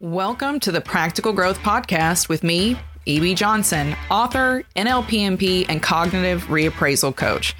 Welcome 0.00 0.60
to 0.60 0.70
the 0.70 0.80
Practical 0.80 1.32
Growth 1.32 1.58
Podcast 1.58 2.28
with 2.28 2.44
me, 2.44 2.78
E.B. 3.04 3.34
Johnson, 3.34 3.96
author, 4.08 4.62
NLPMP, 4.76 5.66
and 5.68 5.82
cognitive 5.82 6.44
reappraisal 6.44 7.16
coach. 7.16 7.56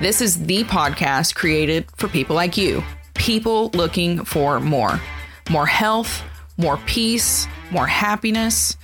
This 0.00 0.20
is 0.20 0.44
the 0.46 0.62
podcast 0.62 1.34
created 1.34 1.88
for 1.96 2.06
people 2.06 2.36
like 2.36 2.56
you, 2.56 2.84
people 3.14 3.70
looking 3.70 4.24
for 4.24 4.60
more 4.60 5.00
more 5.50 5.66
health, 5.66 6.22
more 6.56 6.76
peace, 6.86 7.48
more 7.72 7.88
happiness. 7.88 8.76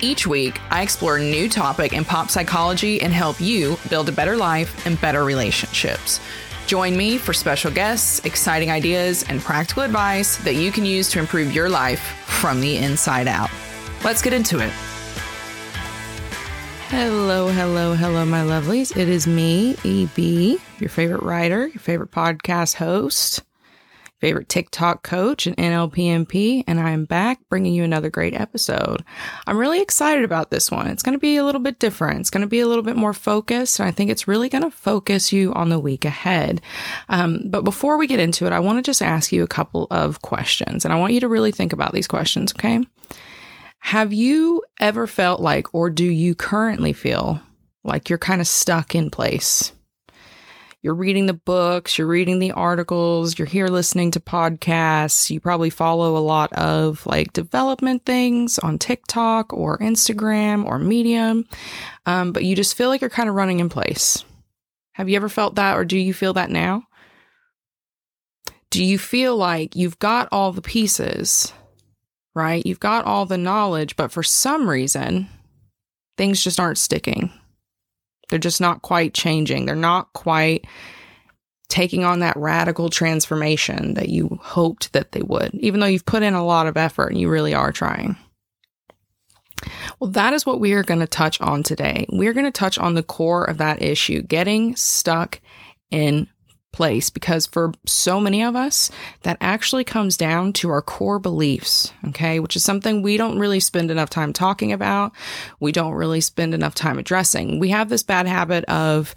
Each 0.00 0.26
week, 0.26 0.58
I 0.70 0.80
explore 0.80 1.18
a 1.18 1.20
new 1.20 1.50
topic 1.50 1.92
in 1.92 2.06
pop 2.06 2.30
psychology 2.30 3.02
and 3.02 3.12
help 3.12 3.38
you 3.38 3.76
build 3.90 4.08
a 4.08 4.12
better 4.12 4.34
life 4.34 4.86
and 4.86 4.98
better 4.98 5.24
relationships. 5.24 6.20
Join 6.66 6.96
me 6.96 7.16
for 7.16 7.32
special 7.32 7.70
guests, 7.70 8.24
exciting 8.24 8.70
ideas, 8.70 9.22
and 9.28 9.40
practical 9.40 9.84
advice 9.84 10.36
that 10.38 10.56
you 10.56 10.72
can 10.72 10.84
use 10.84 11.08
to 11.10 11.20
improve 11.20 11.52
your 11.52 11.68
life 11.68 12.00
from 12.26 12.60
the 12.60 12.76
inside 12.76 13.28
out. 13.28 13.50
Let's 14.04 14.20
get 14.20 14.32
into 14.32 14.58
it. 14.58 14.72
Hello, 16.88 17.48
hello, 17.48 17.94
hello, 17.94 18.24
my 18.24 18.42
lovelies. 18.42 18.96
It 18.96 19.08
is 19.08 19.26
me, 19.26 19.76
EB, 19.84 20.60
your 20.80 20.90
favorite 20.90 21.22
writer, 21.22 21.68
your 21.68 21.80
favorite 21.80 22.10
podcast 22.10 22.74
host 22.74 23.42
favorite 24.26 24.48
TikTok 24.48 25.04
coach 25.04 25.46
and 25.46 25.56
NLPMP, 25.56 26.64
and 26.66 26.80
I 26.80 26.90
am 26.90 27.04
back 27.04 27.38
bringing 27.48 27.72
you 27.72 27.84
another 27.84 28.10
great 28.10 28.34
episode. 28.34 29.04
I'm 29.46 29.56
really 29.56 29.80
excited 29.80 30.24
about 30.24 30.50
this 30.50 30.68
one. 30.68 30.88
It's 30.88 31.04
going 31.04 31.12
to 31.12 31.20
be 31.20 31.36
a 31.36 31.44
little 31.44 31.60
bit 31.60 31.78
different. 31.78 32.18
It's 32.18 32.30
going 32.30 32.40
to 32.40 32.48
be 32.48 32.58
a 32.58 32.66
little 32.66 32.82
bit 32.82 32.96
more 32.96 33.12
focused, 33.12 33.78
and 33.78 33.88
I 33.88 33.92
think 33.92 34.10
it's 34.10 34.26
really 34.26 34.48
going 34.48 34.64
to 34.64 34.70
focus 34.72 35.32
you 35.32 35.52
on 35.52 35.68
the 35.68 35.78
week 35.78 36.04
ahead. 36.04 36.60
Um, 37.08 37.42
but 37.46 37.62
before 37.62 37.98
we 37.98 38.08
get 38.08 38.18
into 38.18 38.46
it, 38.46 38.52
I 38.52 38.58
want 38.58 38.78
to 38.78 38.82
just 38.82 39.00
ask 39.00 39.30
you 39.30 39.44
a 39.44 39.46
couple 39.46 39.86
of 39.92 40.22
questions, 40.22 40.84
and 40.84 40.92
I 40.92 40.98
want 40.98 41.12
you 41.12 41.20
to 41.20 41.28
really 41.28 41.52
think 41.52 41.72
about 41.72 41.92
these 41.92 42.08
questions, 42.08 42.52
okay? 42.52 42.80
Have 43.78 44.12
you 44.12 44.64
ever 44.80 45.06
felt 45.06 45.40
like, 45.40 45.72
or 45.72 45.88
do 45.88 46.04
you 46.04 46.34
currently 46.34 46.92
feel 46.92 47.40
like 47.84 48.10
you're 48.10 48.18
kind 48.18 48.40
of 48.40 48.48
stuck 48.48 48.96
in 48.96 49.08
place? 49.08 49.70
You're 50.82 50.94
reading 50.94 51.26
the 51.26 51.34
books, 51.34 51.98
you're 51.98 52.06
reading 52.06 52.38
the 52.38 52.52
articles, 52.52 53.38
you're 53.38 53.46
here 53.46 53.68
listening 53.68 54.12
to 54.12 54.20
podcasts. 54.20 55.30
You 55.30 55.40
probably 55.40 55.70
follow 55.70 56.16
a 56.16 56.18
lot 56.18 56.52
of 56.52 57.04
like 57.06 57.32
development 57.32 58.04
things 58.04 58.58
on 58.58 58.78
TikTok 58.78 59.52
or 59.52 59.78
Instagram 59.78 60.64
or 60.64 60.78
Medium, 60.78 61.44
um, 62.04 62.32
but 62.32 62.44
you 62.44 62.54
just 62.54 62.76
feel 62.76 62.88
like 62.88 63.00
you're 63.00 63.10
kind 63.10 63.28
of 63.28 63.34
running 63.34 63.60
in 63.60 63.68
place. 63.68 64.24
Have 64.92 65.08
you 65.08 65.16
ever 65.16 65.28
felt 65.28 65.56
that, 65.56 65.76
or 65.76 65.84
do 65.84 65.98
you 65.98 66.14
feel 66.14 66.34
that 66.34 66.50
now? 66.50 66.84
Do 68.70 68.84
you 68.84 68.98
feel 68.98 69.36
like 69.36 69.76
you've 69.76 69.98
got 69.98 70.28
all 70.32 70.52
the 70.52 70.62
pieces, 70.62 71.52
right? 72.34 72.64
You've 72.64 72.80
got 72.80 73.04
all 73.04 73.26
the 73.26 73.38
knowledge, 73.38 73.96
but 73.96 74.12
for 74.12 74.22
some 74.22 74.68
reason, 74.68 75.28
things 76.16 76.42
just 76.42 76.60
aren't 76.60 76.78
sticking? 76.78 77.32
They're 78.28 78.38
just 78.38 78.60
not 78.60 78.82
quite 78.82 79.14
changing. 79.14 79.66
They're 79.66 79.76
not 79.76 80.12
quite 80.12 80.66
taking 81.68 82.04
on 82.04 82.20
that 82.20 82.36
radical 82.36 82.88
transformation 82.88 83.94
that 83.94 84.08
you 84.08 84.38
hoped 84.40 84.92
that 84.92 85.12
they 85.12 85.22
would, 85.22 85.52
even 85.54 85.80
though 85.80 85.86
you've 85.86 86.06
put 86.06 86.22
in 86.22 86.34
a 86.34 86.44
lot 86.44 86.66
of 86.66 86.76
effort 86.76 87.08
and 87.08 87.20
you 87.20 87.28
really 87.28 87.54
are 87.54 87.72
trying. 87.72 88.16
Well, 89.98 90.10
that 90.10 90.32
is 90.32 90.44
what 90.44 90.60
we 90.60 90.74
are 90.74 90.82
going 90.82 91.00
to 91.00 91.06
touch 91.06 91.40
on 91.40 91.62
today. 91.62 92.06
We're 92.10 92.34
going 92.34 92.46
to 92.46 92.52
touch 92.52 92.78
on 92.78 92.94
the 92.94 93.02
core 93.02 93.44
of 93.44 93.58
that 93.58 93.82
issue 93.82 94.22
getting 94.22 94.76
stuck 94.76 95.40
in 95.90 96.28
place 96.76 97.08
because 97.08 97.46
for 97.46 97.72
so 97.86 98.20
many 98.20 98.42
of 98.42 98.54
us, 98.54 98.90
that 99.22 99.38
actually 99.40 99.82
comes 99.82 100.18
down 100.18 100.52
to 100.52 100.68
our 100.68 100.82
core 100.82 101.18
beliefs, 101.18 101.90
okay, 102.08 102.38
which 102.38 102.54
is 102.54 102.62
something 102.62 103.00
we 103.00 103.16
don't 103.16 103.38
really 103.38 103.60
spend 103.60 103.90
enough 103.90 104.10
time 104.10 104.30
talking 104.30 104.72
about. 104.72 105.12
We 105.58 105.72
don't 105.72 105.94
really 105.94 106.20
spend 106.20 106.52
enough 106.52 106.74
time 106.74 106.98
addressing. 106.98 107.58
We 107.60 107.70
have 107.70 107.88
this 107.88 108.02
bad 108.02 108.26
habit 108.26 108.64
of, 108.66 109.14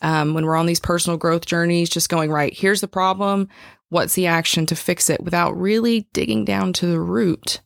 um, 0.00 0.32
when 0.32 0.46
we're 0.46 0.56
on 0.56 0.66
these 0.66 0.78
personal 0.78 1.18
growth 1.18 1.44
journeys, 1.44 1.90
just 1.90 2.08
going, 2.08 2.30
right, 2.30 2.56
here's 2.56 2.80
the 2.80 2.88
problem. 2.88 3.48
What's 3.88 4.14
the 4.14 4.28
action 4.28 4.64
to 4.66 4.76
fix 4.76 5.10
it 5.10 5.22
without 5.24 5.58
really 5.58 6.06
digging 6.12 6.44
down 6.44 6.72
to 6.74 6.86
the 6.86 7.00
root 7.00 7.60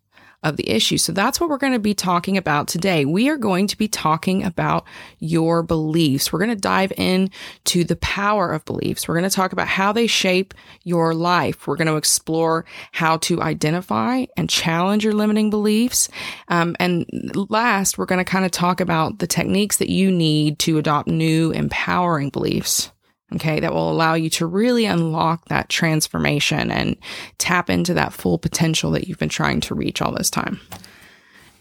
of 0.47 0.57
the 0.57 0.71
issue. 0.71 0.97
So 0.97 1.13
that's 1.13 1.41
what 1.41 1.51
we're 1.51 1.59
going 1.59 1.73
to 1.73 1.79
be 1.79 1.95
talking 1.95 2.37
about 2.37 2.69
today. 2.69 3.05
We 3.05 3.29
are 3.29 3.37
going 3.37 3.67
to 3.67 3.77
be 3.77 3.89
talking 3.89 4.45
about 4.45 4.87
your 5.19 5.63
beliefs. 5.63 6.33
We're 6.33 6.39
going 6.39 6.51
to 6.51 6.57
dive 6.57 6.93
in 6.97 7.31
to 7.65 7.83
the 7.83 7.97
power 7.97 8.53
of 8.53 8.65
beliefs. 8.65 9.09
We're 9.09 9.19
going 9.19 9.29
to 9.29 9.35
talk 9.35 9.53
about 9.53 9.67
how 9.67 9.93
they 9.93 10.07
shape 10.07 10.55
your 10.85 11.15
life. 11.15 11.67
We're 11.67 11.77
going 11.77 11.89
to 11.89 11.97
explore 11.97 12.65
how 12.93 13.17
to 13.19 13.43
identify 13.43 14.27
and 14.37 14.49
challenge 14.49 15.05
your 15.05 15.15
limiting 15.15 15.51
beliefs. 15.51 16.09
Um, 16.49 16.77
and 16.79 17.07
last, 17.51 17.99
we're 17.99 18.07
going 18.07 18.25
to 18.25 18.31
kind 18.31 18.45
of 18.45 18.53
talk 18.53 18.81
about 18.81 19.19
the 19.19 19.27
techniques 19.27 19.79
that 19.79 19.91
you 19.91 20.13
need 20.13 20.61
to 20.61 20.79
adopt 20.79 21.09
new 21.09 21.51
empowering 21.51 22.31
beliefs 22.31 22.93
okay, 23.35 23.61
that 23.61 23.73
will 23.73 23.91
allow 23.91 24.15
you 24.15 24.31
to 24.31 24.47
really 24.47 24.85
unlock 24.85 25.47
that 25.47 25.69
transformation 25.69 26.71
and 26.71 26.97
tap 27.39 27.69
into 27.69 27.95
that 27.95 28.13
full 28.13 28.39
potential 28.39 28.91
that 28.93 29.09
you've 29.09 29.19
been 29.19 29.29
trying 29.29 29.61
to 29.63 29.75
reach 29.75 30.01
all 30.01 30.13
this 30.13 30.31
time. 30.31 30.61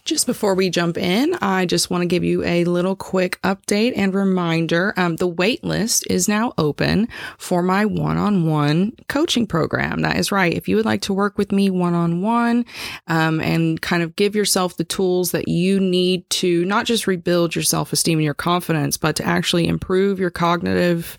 Just 0.06 0.24
before 0.24 0.54
we 0.54 0.70
jump 0.70 0.96
in, 0.96 1.34
I 1.42 1.66
just 1.66 1.90
want 1.90 2.02
to 2.02 2.06
give 2.06 2.22
you 2.22 2.44
a 2.44 2.62
little 2.62 2.94
quick 2.94 3.40
update 3.42 3.92
and 3.96 4.14
reminder. 4.14 4.94
Um, 4.96 5.16
the 5.16 5.26
wait 5.26 5.64
list 5.64 6.06
is 6.08 6.28
now 6.28 6.52
open 6.58 7.08
for 7.38 7.60
my 7.60 7.84
one 7.84 8.16
on 8.16 8.46
one 8.46 8.92
coaching 9.08 9.48
program. 9.48 10.02
That 10.02 10.16
is 10.16 10.30
right. 10.30 10.54
If 10.54 10.68
you 10.68 10.76
would 10.76 10.84
like 10.84 11.00
to 11.02 11.12
work 11.12 11.36
with 11.36 11.50
me 11.50 11.70
one 11.70 11.94
on 11.94 12.22
one 12.22 12.64
and 13.08 13.82
kind 13.82 14.04
of 14.04 14.14
give 14.14 14.36
yourself 14.36 14.76
the 14.76 14.84
tools 14.84 15.32
that 15.32 15.48
you 15.48 15.80
need 15.80 16.30
to 16.30 16.64
not 16.66 16.86
just 16.86 17.08
rebuild 17.08 17.56
your 17.56 17.64
self 17.64 17.92
esteem 17.92 18.18
and 18.18 18.24
your 18.24 18.32
confidence, 18.32 18.96
but 18.96 19.16
to 19.16 19.26
actually 19.26 19.66
improve 19.66 20.20
your 20.20 20.30
cognitive 20.30 21.18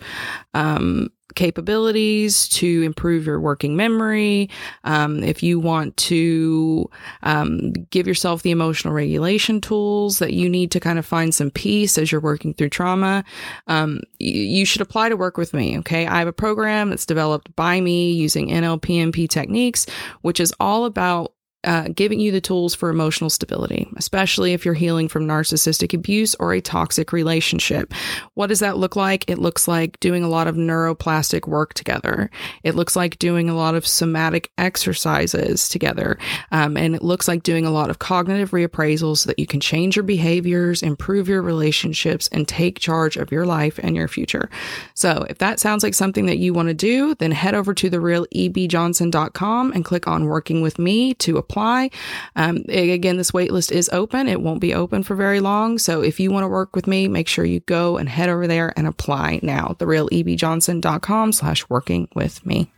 um, 0.54 1.10
capabilities 1.36 2.48
to 2.50 2.82
improve 2.84 3.26
your 3.26 3.40
working 3.40 3.76
memory. 3.76 4.50
Um, 4.84 5.24
if 5.24 5.44
you 5.44 5.60
want 5.60 5.96
to 5.98 6.90
um, 7.24 7.74
give 7.92 8.08
yourself 8.08 8.42
the 8.42 8.52
emotional 8.52 8.94
regulation 8.94 9.62
tools 9.62 10.20
that 10.20 10.34
you 10.34 10.50
need 10.50 10.72
to 10.72 10.80
kind 10.80 11.00
of 11.00 11.06
find 11.06 11.34
some 11.34 11.52
peace 11.52 11.98
as 11.98 12.12
you're 12.12 12.22
working 12.22 12.54
through 12.54 12.70
trauma, 12.70 13.24
um, 13.68 14.02
you 14.20 14.66
should 14.66 14.82
apply 14.82 15.10
to 15.10 15.18
work 15.18 15.38
with 15.38 15.54
me. 15.54 15.78
Okay. 15.80 16.08
I 16.08 16.20
have 16.20 16.28
a 16.28 16.34
program 16.34 16.90
that's 16.90 17.06
developed 17.06 17.56
by 17.56 17.82
me 17.82 18.12
using 18.12 18.50
NLPMP 18.50 19.30
techniques, 19.30 19.86
which 20.22 20.40
is 20.40 20.54
all 20.60 20.86
about 20.86 21.34
uh, 21.64 21.90
giving 21.94 22.20
you 22.20 22.32
the 22.32 22.40
tools 22.40 22.76
for 22.76 22.90
emotional 22.90 23.30
stability, 23.30 23.88
especially 23.98 24.54
if 24.54 24.64
you're 24.64 24.74
healing 24.74 25.08
from 25.08 25.28
narcissistic 25.28 25.94
abuse 25.94 26.36
or 26.36 26.54
a 26.54 26.62
toxic 26.62 27.12
relationship. 27.12 27.94
What 28.36 28.48
does 28.48 28.60
that 28.60 28.78
look 28.78 28.96
like? 28.96 29.30
It 29.30 29.40
looks 29.40 29.68
like 29.68 30.00
doing 30.00 30.24
a 30.24 30.30
lot 30.30 30.48
of 30.48 30.56
neuroplastic 30.56 31.48
work 31.48 31.74
together. 31.74 32.30
It 32.64 32.76
looks 32.76 32.96
like 32.96 33.18
doing 33.18 33.50
a 33.50 33.56
lot 33.56 33.74
of 33.76 33.88
somatic 33.88 34.52
exercises 34.58 35.68
together. 35.68 36.20
Um, 36.52 36.78
and 36.78 36.96
it 36.96 37.02
looks 37.02 37.28
like 37.28 37.44
doing 37.44 37.66
a 37.66 37.72
lot 37.72 37.90
of 37.90 38.00
cognitive 38.00 38.52
reappraisals 38.52 39.18
so 39.18 39.28
that 39.28 39.40
you 39.40 39.48
can 39.48 39.60
change 39.60 39.96
your 39.96 40.04
behaviors, 40.04 40.84
improve 40.84 41.28
your 41.28 41.42
relationships, 41.42 42.30
and 42.32 42.48
take 42.48 42.80
charge 42.80 43.18
of 43.18 43.32
your 43.32 43.46
life 43.48 43.80
and 43.80 43.96
your 43.96 44.08
future. 44.08 44.50
So 44.94 45.26
if 45.30 45.40
that 45.40 45.60
sounds 45.60 45.84
like 45.84 45.96
something 45.96 46.28
that 46.28 46.38
you 46.38 46.54
want 46.54 46.68
to 46.68 46.74
do, 46.74 47.16
then 47.16 47.32
head 47.32 47.56
over 47.56 47.74
to 47.74 47.90
therealebjohnson.com 47.90 49.72
and 49.74 49.84
click 49.84 50.08
on 50.08 50.26
working 50.26 50.62
with 50.62 50.78
me 50.78 51.16
to 51.16 51.38
apply. 51.48 51.90
Um, 52.36 52.64
again, 52.68 53.18
this 53.18 53.32
waitlist 53.32 53.72
is 53.72 53.90
open. 53.94 54.28
It 54.28 54.42
won't 54.42 54.62
be 54.62 54.74
open 54.74 55.04
for 55.04 55.16
very 55.16 55.40
long. 55.40 55.78
So 55.78 56.02
if 56.02 56.20
you 56.20 56.32
want 56.32 56.44
to 56.44 56.48
work 56.50 56.76
with 56.76 56.88
me, 56.88 57.08
make 57.08 57.28
sure 57.28 57.46
you 57.46 57.62
go 57.62 57.98
and 57.98 58.10
head 58.10 58.30
over 58.30 58.48
there 58.48 58.74
and 58.76 58.88
apply 58.88 59.40
now. 59.44 59.76
TheRealEBJohnson.com 59.80 61.32
slash 61.32 61.70
working 61.70 62.08
with 62.14 62.46
me. 62.46 62.72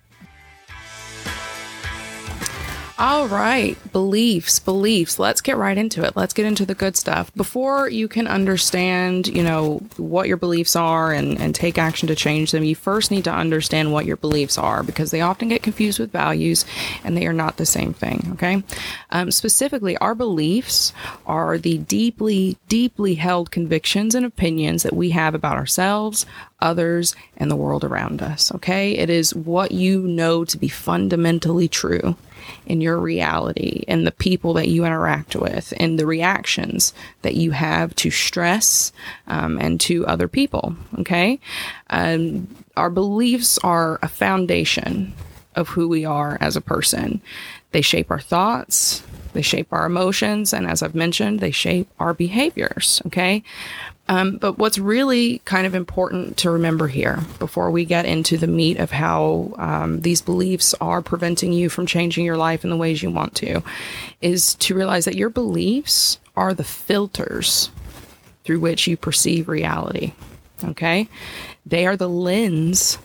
All 3.02 3.30
right, 3.30 3.78
beliefs, 3.94 4.60
beliefs. 4.60 5.18
Let's 5.18 5.40
get 5.40 5.56
right 5.56 5.78
into 5.78 6.04
it. 6.04 6.18
Let's 6.18 6.34
get 6.34 6.46
into 6.46 6.66
the 6.66 6.76
good 6.76 6.98
stuff. 6.98 7.34
Before 7.34 7.88
you 7.88 8.10
can 8.10 8.28
understand, 8.28 9.28
you 9.28 9.42
know, 9.42 9.78
what 9.96 10.28
your 10.28 10.36
beliefs 10.36 10.76
are 10.76 11.14
and, 11.14 11.40
and 11.40 11.56
take 11.56 11.78
action 11.78 12.10
to 12.10 12.16
change 12.16 12.52
them, 12.52 12.66
you 12.66 12.76
first 12.76 13.10
need 13.10 13.24
to 13.24 13.32
understand 13.32 13.94
what 13.94 14.06
your 14.06 14.18
beliefs 14.18 14.58
are 14.58 14.84
because 14.84 15.12
they 15.12 15.22
often 15.22 15.48
get 15.48 15.64
confused 15.64 15.98
with 15.98 16.12
values 16.12 16.66
and 17.06 17.16
they 17.16 17.26
are 17.26 17.32
not 17.32 17.56
the 17.56 17.66
same 17.66 17.94
thing, 17.94 18.32
okay? 18.34 18.64
Um, 19.12 19.32
specifically, 19.32 19.96
our 20.00 20.14
beliefs 20.14 20.92
are 21.26 21.58
the 21.58 21.78
deeply, 21.78 22.58
deeply 22.68 23.16
held 23.16 23.50
convictions 23.50 24.14
and 24.14 24.26
opinions 24.26 24.84
that 24.84 24.94
we 24.94 25.12
have 25.12 25.34
about 25.34 25.56
ourselves, 25.56 26.26
others, 26.60 27.16
and 27.38 27.50
the 27.50 27.56
world 27.56 27.86
around 27.86 28.22
us, 28.22 28.54
okay? 28.56 28.92
It 28.98 29.10
is 29.10 29.34
what 29.34 29.72
you 29.72 30.02
know 30.02 30.44
to 30.44 30.58
be 30.58 30.68
fundamentally 30.68 31.70
true 31.70 32.18
in 32.66 32.82
your 32.82 32.98
reality 32.98 33.84
and 33.88 34.06
the 34.06 34.12
people 34.12 34.54
that 34.54 34.68
you 34.68 34.86
interact 34.86 35.36
with 35.36 35.74
and 35.78 35.98
the 35.98 36.06
reactions 36.06 36.94
that 37.22 37.36
you 37.36 37.52
have 37.52 37.96
to 37.96 38.12
stress 38.12 38.92
um, 39.28 39.58
and 39.60 39.80
to 39.82 40.06
other 40.06 40.28
people. 40.28 40.76
Okay. 41.00 41.40
Um, 41.90 42.48
our 42.76 42.90
beliefs 42.90 43.58
are 43.60 44.00
a 44.02 44.08
foundation 44.08 45.14
of 45.56 45.70
who 45.70 45.88
we 45.88 46.06
are 46.06 46.38
as 46.40 46.56
a 46.56 46.62
person. 46.62 47.22
They 47.72 47.82
shape 47.82 48.10
our 48.10 48.20
thoughts, 48.20 49.04
they 49.34 49.42
shape 49.42 49.68
our 49.72 49.86
emotions, 49.86 50.54
and 50.54 50.66
as 50.66 50.82
I've 50.82 50.96
mentioned, 50.96 51.40
they 51.40 51.52
shape 51.52 51.90
our 52.00 52.14
behaviors. 52.14 53.02
Okay. 53.08 53.44
Um, 54.10 54.38
but 54.38 54.58
what's 54.58 54.80
really 54.80 55.38
kind 55.46 55.68
of 55.68 55.76
important 55.76 56.38
to 56.38 56.50
remember 56.50 56.88
here 56.88 57.20
before 57.38 57.70
we 57.70 57.86
get 57.86 58.08
into 58.08 58.40
the 58.40 58.48
meat 58.48 58.80
of 58.80 58.90
how 58.90 59.54
um, 59.58 60.02
these 60.02 60.20
beliefs 60.20 60.74
are 60.82 61.04
preventing 61.04 61.54
you 61.54 61.70
from 61.70 61.86
changing 61.86 62.26
your 62.26 62.36
life 62.36 62.64
in 62.64 62.72
the 62.72 62.76
ways 62.76 63.04
you 63.04 63.12
want 63.12 63.36
to 63.36 63.62
is 64.20 64.56
to 64.56 64.74
realize 64.74 65.06
that 65.06 65.16
your 65.16 65.30
beliefs 65.30 66.18
are 66.36 66.56
the 66.56 66.64
filters 66.64 67.70
through 68.44 68.60
which 68.60 68.88
you 68.88 68.98
perceive 68.98 69.48
reality. 69.48 70.14
Okay? 70.64 71.08
They 71.68 71.86
are 71.86 71.96
the 71.96 72.10
lens 72.10 72.98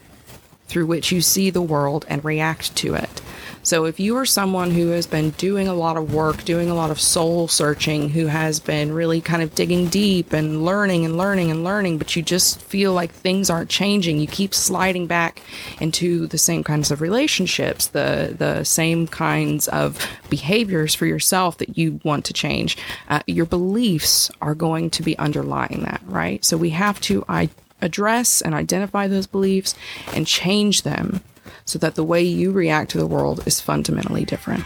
through 0.69 0.87
which 0.87 1.13
you 1.13 1.21
see 1.21 1.51
the 1.51 1.61
world 1.61 2.07
and 2.09 2.25
react 2.25 2.75
to 2.77 2.95
it. 2.95 3.21
So 3.65 3.87
if 3.87 3.99
you 3.99 4.17
are 4.19 4.27
someone 4.27 4.71
who 4.73 4.89
has 4.89 5.07
been 5.07 5.31
doing 5.31 5.69
a 5.69 5.75
lot 5.75 5.97
of 5.97 6.13
work, 6.13 6.45
doing 6.45 6.69
a 6.69 6.75
lot 6.75 6.91
of 6.91 7.01
soul 7.01 7.49
searching, 7.49 8.11
who 8.11 8.27
has 8.27 8.61
been 8.61 8.93
really 8.93 9.23
kind 9.23 9.43
of 9.43 9.55
digging 9.55 9.89
deep 9.89 10.35
and 10.35 10.67
learning 10.67 11.07
and 11.07 11.17
learning 11.17 11.51
and 11.51 11.65
learning, 11.65 11.97
but 11.97 12.15
you 12.15 12.23
just 12.23 12.61
feel 12.61 12.93
like 12.93 13.11
things 13.11 13.49
aren't 13.49 13.71
changing, 13.71 14.21
you 14.21 14.27
keep 14.27 14.55
sliding 14.55 15.07
back 15.07 15.41
into 15.81 16.27
the 16.27 16.37
same 16.37 16.63
kinds 16.63 16.91
of 16.91 17.01
relationships, 17.01 17.87
the 17.87 18.35
the 18.39 18.65
same 18.65 19.07
kinds 19.07 19.67
of 19.69 20.07
behaviors 20.29 20.95
for 20.95 21.07
yourself 21.07 21.57
that 21.57 21.79
you 21.79 22.01
want 22.05 22.27
to 22.27 22.35
change. 22.35 22.77
Uh, 23.09 23.21
your 23.27 23.47
beliefs 23.47 24.31
are 24.43 24.55
going 24.55 24.91
to 24.91 25.03
be 25.03 25.17
underlying 25.19 25.85
that, 25.85 26.03
right? 26.05 26.45
So 26.45 26.59
we 26.59 26.71
have 26.71 27.01
to 27.03 27.25
I- 27.31 27.49
address 27.81 28.43
and 28.43 28.55
identify 28.55 29.09
those 29.09 29.27
beliefs 29.27 29.75
and 30.13 30.27
change 30.27 30.83
them 30.83 31.23
so 31.65 31.79
that 31.79 31.95
the 31.95 32.05
way 32.05 32.23
you 32.23 32.53
react 32.53 32.91
to 32.91 32.99
the 32.99 33.07
world 33.07 33.47
is 33.47 33.61
fundamentally 33.61 34.25
different. 34.25 34.65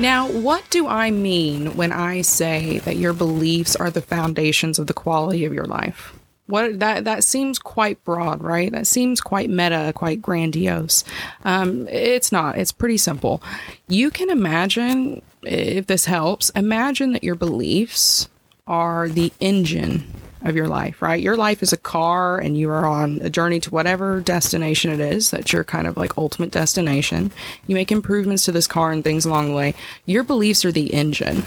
Now, 0.00 0.28
what 0.28 0.68
do 0.70 0.86
I 0.86 1.10
mean 1.10 1.76
when 1.76 1.90
I 1.90 2.22
say 2.22 2.78
that 2.80 2.96
your 2.96 3.12
beliefs 3.12 3.74
are 3.74 3.90
the 3.90 4.00
foundations 4.00 4.78
of 4.78 4.86
the 4.86 4.94
quality 4.94 5.44
of 5.44 5.52
your 5.52 5.64
life? 5.64 6.14
What 6.46 6.78
that 6.78 7.04
that 7.04 7.24
seems 7.24 7.58
quite 7.58 8.02
broad, 8.04 8.42
right? 8.42 8.70
That 8.72 8.86
seems 8.86 9.20
quite 9.20 9.50
meta, 9.50 9.92
quite 9.94 10.22
grandiose. 10.22 11.04
Um, 11.44 11.86
it's 11.88 12.32
not. 12.32 12.56
It's 12.56 12.72
pretty 12.72 12.96
simple. 12.96 13.42
You 13.88 14.10
can 14.10 14.30
imagine, 14.30 15.20
if 15.42 15.88
this 15.88 16.06
helps, 16.06 16.48
imagine 16.50 17.12
that 17.12 17.24
your 17.24 17.34
beliefs 17.34 18.28
are 18.66 19.08
the 19.08 19.32
engine 19.40 20.10
of 20.48 20.56
your 20.56 20.68
life, 20.68 21.00
right? 21.02 21.20
Your 21.20 21.36
life 21.36 21.62
is 21.62 21.72
a 21.72 21.76
car 21.76 22.38
and 22.38 22.56
you 22.56 22.70
are 22.70 22.86
on 22.86 23.20
a 23.22 23.30
journey 23.30 23.60
to 23.60 23.70
whatever 23.70 24.20
destination 24.20 24.90
it 24.90 25.00
is 25.00 25.30
that's 25.30 25.52
your 25.52 25.64
kind 25.64 25.86
of 25.86 25.96
like 25.96 26.16
ultimate 26.18 26.50
destination. 26.50 27.30
You 27.66 27.74
make 27.74 27.92
improvements 27.92 28.44
to 28.46 28.52
this 28.52 28.66
car 28.66 28.90
and 28.92 29.04
things 29.04 29.24
along 29.24 29.48
the 29.48 29.54
way. 29.54 29.74
Your 30.06 30.24
beliefs 30.24 30.64
are 30.64 30.72
the 30.72 30.92
engine, 30.92 31.42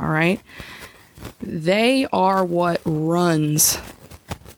all 0.00 0.08
right? 0.08 0.40
They 1.40 2.06
are 2.12 2.44
what 2.44 2.80
runs 2.84 3.78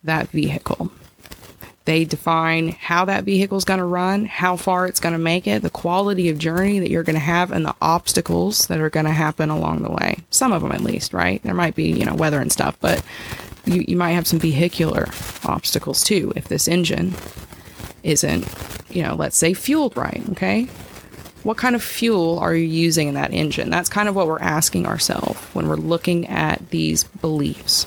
that 0.04 0.28
vehicle. 0.28 0.90
They 1.88 2.04
define 2.04 2.72
how 2.72 3.06
that 3.06 3.24
vehicle 3.24 3.56
is 3.56 3.64
going 3.64 3.78
to 3.78 3.84
run, 3.86 4.26
how 4.26 4.56
far 4.56 4.86
it's 4.86 5.00
going 5.00 5.14
to 5.14 5.18
make 5.18 5.46
it, 5.46 5.62
the 5.62 5.70
quality 5.70 6.28
of 6.28 6.36
journey 6.36 6.80
that 6.80 6.90
you're 6.90 7.02
going 7.02 7.14
to 7.14 7.18
have, 7.18 7.50
and 7.50 7.64
the 7.64 7.74
obstacles 7.80 8.66
that 8.66 8.78
are 8.78 8.90
going 8.90 9.06
to 9.06 9.10
happen 9.10 9.48
along 9.48 9.84
the 9.84 9.90
way. 9.90 10.18
Some 10.28 10.52
of 10.52 10.60
them, 10.60 10.72
at 10.72 10.82
least, 10.82 11.14
right? 11.14 11.42
There 11.42 11.54
might 11.54 11.74
be, 11.74 11.90
you 11.90 12.04
know, 12.04 12.14
weather 12.14 12.42
and 12.42 12.52
stuff, 12.52 12.76
but 12.82 13.02
you, 13.64 13.86
you 13.88 13.96
might 13.96 14.10
have 14.10 14.26
some 14.26 14.38
vehicular 14.38 15.06
obstacles 15.46 16.04
too 16.04 16.30
if 16.36 16.48
this 16.48 16.68
engine 16.68 17.14
isn't, 18.02 18.46
you 18.90 19.02
know, 19.02 19.14
let's 19.14 19.38
say 19.38 19.54
fueled 19.54 19.96
right, 19.96 20.22
okay? 20.32 20.64
What 21.42 21.56
kind 21.56 21.74
of 21.74 21.82
fuel 21.82 22.38
are 22.38 22.54
you 22.54 22.66
using 22.66 23.08
in 23.08 23.14
that 23.14 23.32
engine? 23.32 23.70
That's 23.70 23.88
kind 23.88 24.10
of 24.10 24.14
what 24.14 24.26
we're 24.26 24.40
asking 24.40 24.84
ourselves 24.84 25.40
when 25.54 25.66
we're 25.66 25.76
looking 25.76 26.26
at 26.26 26.68
these 26.68 27.04
beliefs. 27.04 27.86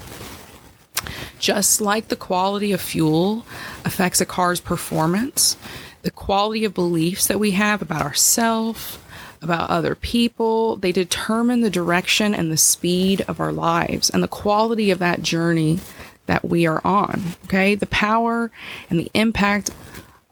Just 1.41 1.81
like 1.81 2.07
the 2.07 2.15
quality 2.15 2.71
of 2.71 2.79
fuel 2.79 3.45
affects 3.83 4.21
a 4.21 4.27
car's 4.27 4.61
performance, 4.61 5.57
the 6.03 6.11
quality 6.11 6.65
of 6.65 6.75
beliefs 6.75 7.25
that 7.25 7.39
we 7.39 7.51
have 7.51 7.81
about 7.81 8.03
ourselves, 8.03 8.99
about 9.41 9.71
other 9.71 9.95
people, 9.95 10.75
they 10.75 10.91
determine 10.91 11.61
the 11.61 11.71
direction 11.71 12.35
and 12.35 12.51
the 12.51 12.57
speed 12.57 13.25
of 13.27 13.39
our 13.39 13.51
lives 13.51 14.11
and 14.11 14.21
the 14.21 14.27
quality 14.27 14.91
of 14.91 14.99
that 14.99 15.23
journey 15.23 15.79
that 16.27 16.45
we 16.45 16.67
are 16.67 16.79
on. 16.85 17.19
Okay. 17.45 17.73
The 17.73 17.88
power 17.88 18.51
and 18.91 18.99
the 18.99 19.09
impact 19.15 19.71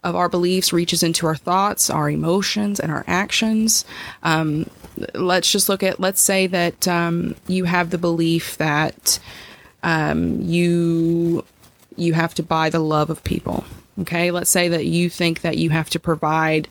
of 0.04 0.14
our 0.14 0.28
beliefs 0.28 0.72
reaches 0.72 1.02
into 1.02 1.26
our 1.26 1.34
thoughts, 1.34 1.90
our 1.90 2.08
emotions, 2.08 2.78
and 2.78 2.92
our 2.92 3.04
actions. 3.08 3.84
Um, 4.22 4.70
let's 5.12 5.50
just 5.50 5.68
look 5.68 5.82
at, 5.82 5.98
let's 5.98 6.20
say 6.20 6.46
that 6.46 6.86
um, 6.86 7.34
you 7.48 7.64
have 7.64 7.90
the 7.90 7.98
belief 7.98 8.56
that 8.58 9.18
um, 9.82 10.40
you 10.40 11.44
you 11.96 12.14
have 12.14 12.34
to 12.34 12.42
buy 12.42 12.70
the 12.70 12.78
love 12.78 13.10
of 13.10 13.22
people. 13.24 13.64
Okay, 14.00 14.30
let's 14.30 14.50
say 14.50 14.68
that 14.68 14.86
you 14.86 15.10
think 15.10 15.42
that 15.42 15.58
you 15.58 15.70
have 15.70 15.90
to 15.90 16.00
provide 16.00 16.68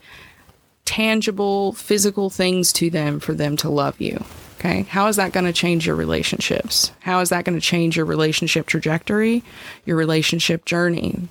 tangible, 0.86 1.74
physical 1.74 2.30
things 2.30 2.74
to 2.74 2.90
them 2.90 3.20
for 3.20 3.34
them 3.34 3.56
to 3.58 3.70
love 3.70 4.00
you. 4.02 4.24
Okay, 4.60 4.84
how 4.84 5.08
is 5.08 5.16
that 5.16 5.32
going 5.32 5.46
to 5.46 5.54
change 5.54 5.86
your 5.86 5.96
relationships? 5.96 6.92
How 7.00 7.20
is 7.20 7.30
that 7.30 7.46
going 7.46 7.58
to 7.58 7.66
change 7.66 7.96
your 7.96 8.06
relationship 8.06 8.66
trajectory, 8.66 9.44
your 9.86 9.96
relationship 9.96 10.66
journey, 10.66 11.28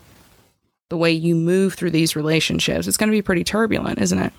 the 0.88 0.96
way 0.96 1.12
you 1.12 1.34
move 1.34 1.74
through 1.74 1.90
these 1.90 2.16
relationships? 2.16 2.86
It's 2.86 2.96
going 2.96 3.10
to 3.10 3.16
be 3.16 3.20
pretty 3.20 3.44
turbulent, 3.44 4.00
isn't 4.00 4.18
it? 4.18 4.32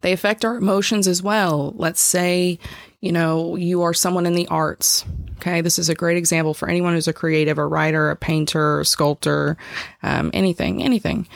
They 0.00 0.12
affect 0.12 0.44
our 0.44 0.56
emotions 0.56 1.08
as 1.08 1.22
well. 1.22 1.72
Let's 1.76 2.00
say, 2.00 2.58
you 3.00 3.12
know, 3.12 3.56
you 3.56 3.82
are 3.82 3.94
someone 3.94 4.26
in 4.26 4.34
the 4.34 4.48
arts. 4.48 5.04
Okay. 5.36 5.60
This 5.60 5.78
is 5.78 5.88
a 5.88 5.94
great 5.94 6.16
example 6.16 6.54
for 6.54 6.68
anyone 6.68 6.94
who's 6.94 7.08
a 7.08 7.12
creative, 7.12 7.58
a 7.58 7.66
writer, 7.66 8.10
a 8.10 8.16
painter, 8.16 8.80
a 8.80 8.84
sculptor, 8.84 9.56
um, 10.02 10.30
anything, 10.34 10.82
anything. 10.82 11.28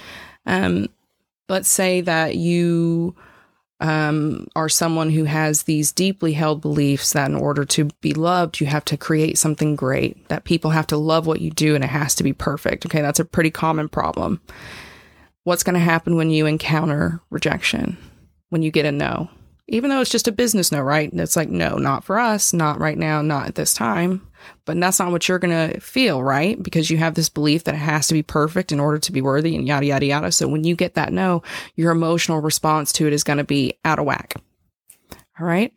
Um, 0.44 0.88
let's 1.49 1.69
say 1.69 2.00
that 2.00 2.35
you 2.35 3.14
um, 3.79 4.49
are 4.56 4.69
someone 4.69 5.11
who 5.11 5.25
has 5.25 5.64
these 5.64 5.93
deeply 5.93 6.32
held 6.32 6.61
beliefs 6.61 7.12
that 7.12 7.31
in 7.31 7.37
order 7.37 7.64
to 7.67 7.91
be 8.00 8.12
loved, 8.12 8.61
you 8.61 8.67
have 8.67 8.85
to 8.87 8.97
create 8.97 9.38
something 9.38 9.76
great, 9.76 10.29
that 10.29 10.44
people 10.44 10.70
have 10.70 10.87
to 10.88 10.97
love 10.97 11.26
what 11.26 11.41
you 11.41 11.50
do 11.50 11.75
and 11.75 11.85
it 11.85 11.91
has 11.91 12.14
to 12.17 12.25
be 12.25 12.32
perfect. 12.32 12.87
Okay. 12.87 13.03
That's 13.03 13.20
a 13.20 13.25
pretty 13.25 13.50
common 13.50 13.88
problem. 13.88 14.41
What's 15.44 15.62
going 15.62 15.75
to 15.75 15.81
happen 15.81 16.17
when 16.17 16.31
you 16.31 16.47
encounter 16.47 17.20
rejection? 17.31 17.97
when 18.53 18.61
you 18.61 18.70
get 18.70 18.85
a 18.85 18.93
no, 18.93 19.31
even 19.69 19.91
though 19.91 20.00
it's 20.00 20.11
just 20.11 20.29
a 20.29 20.32
business 20.32 20.73
no, 20.73 20.81
right? 20.81 21.11
And 21.11 21.21
it's 21.21 21.37
like, 21.37 21.49
no, 21.49 21.76
not 21.76 22.04
for 22.04 22.19
us, 22.19 22.52
not 22.52 22.81
right 22.81 22.99
now, 22.99 23.23
not 23.23 23.47
at 23.47 23.54
this 23.54 23.75
time. 23.75 24.26
But 24.64 24.78
that's 24.81 24.99
not 24.99 25.12
what 25.12 25.28
you're 25.28 25.38
going 25.38 25.71
to 25.71 25.81
feel, 25.81 26.23
right? 26.23 26.61
Because 26.61 26.90
you 26.90 26.99
have 26.99 27.14
this 27.14 27.28
belief 27.28 27.64
that 27.64 27.75
it 27.75 27.78
has 27.78 28.09
to 28.09 28.14
be 28.14 28.23
perfect 28.23 28.73
in 28.73 28.81
order 28.81 28.99
to 28.99 29.12
be 29.12 29.21
worthy 29.21 29.54
and 29.54 29.66
yada, 29.66 29.87
yada, 29.87 30.07
yada. 30.07 30.33
So 30.33 30.49
when 30.49 30.64
you 30.64 30.75
get 30.75 30.95
that 30.95 31.12
no, 31.12 31.42
your 31.76 31.92
emotional 31.92 32.40
response 32.40 32.92
to 32.95 33.07
it 33.07 33.12
is 33.12 33.25
going 33.25 33.38
to 33.38 33.45
be 33.45 33.75
out 33.85 34.00
of 34.00 34.04
whack. 34.04 34.35
All 35.38 35.47
right. 35.47 35.73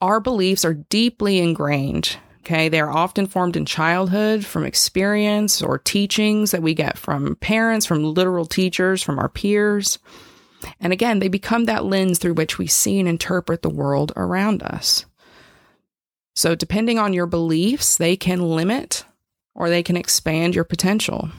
Our 0.00 0.20
beliefs 0.20 0.64
are 0.64 0.74
deeply 0.74 1.38
ingrained. 1.38 2.16
Okay. 2.40 2.70
They 2.70 2.80
are 2.80 2.90
often 2.90 3.26
formed 3.26 3.56
in 3.56 3.66
childhood 3.66 4.46
from 4.46 4.64
experience 4.64 5.60
or 5.60 5.78
teachings 5.78 6.52
that 6.52 6.62
we 6.62 6.72
get 6.72 6.96
from 6.96 7.36
parents, 7.36 7.84
from 7.84 8.02
literal 8.02 8.46
teachers, 8.46 9.02
from 9.02 9.18
our 9.18 9.28
peers. 9.28 9.98
And 10.80 10.92
again, 10.92 11.18
they 11.18 11.28
become 11.28 11.64
that 11.64 11.84
lens 11.84 12.18
through 12.18 12.34
which 12.34 12.58
we 12.58 12.66
see 12.66 12.98
and 12.98 13.08
interpret 13.08 13.62
the 13.62 13.70
world 13.70 14.12
around 14.16 14.62
us. 14.62 15.04
So, 16.34 16.54
depending 16.54 16.98
on 16.98 17.12
your 17.12 17.26
beliefs, 17.26 17.96
they 17.96 18.16
can 18.16 18.40
limit 18.40 19.04
or 19.54 19.68
they 19.68 19.82
can 19.82 19.96
expand 19.96 20.54
your 20.54 20.64
potential. 20.64 21.30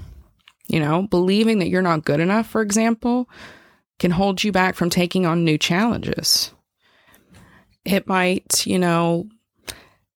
You 0.67 0.79
know, 0.79 1.07
believing 1.07 1.59
that 1.59 1.69
you're 1.69 1.81
not 1.81 2.05
good 2.05 2.19
enough, 2.19 2.47
for 2.47 2.61
example, 2.61 3.29
can 3.97 4.11
hold 4.11 4.43
you 4.43 4.51
back 4.51 4.75
from 4.75 4.89
taking 4.89 5.25
on 5.25 5.43
new 5.43 5.57
challenges. 5.57 6.51
It 7.85 8.07
might, 8.07 8.67
you 8.67 8.77
know, 8.77 9.27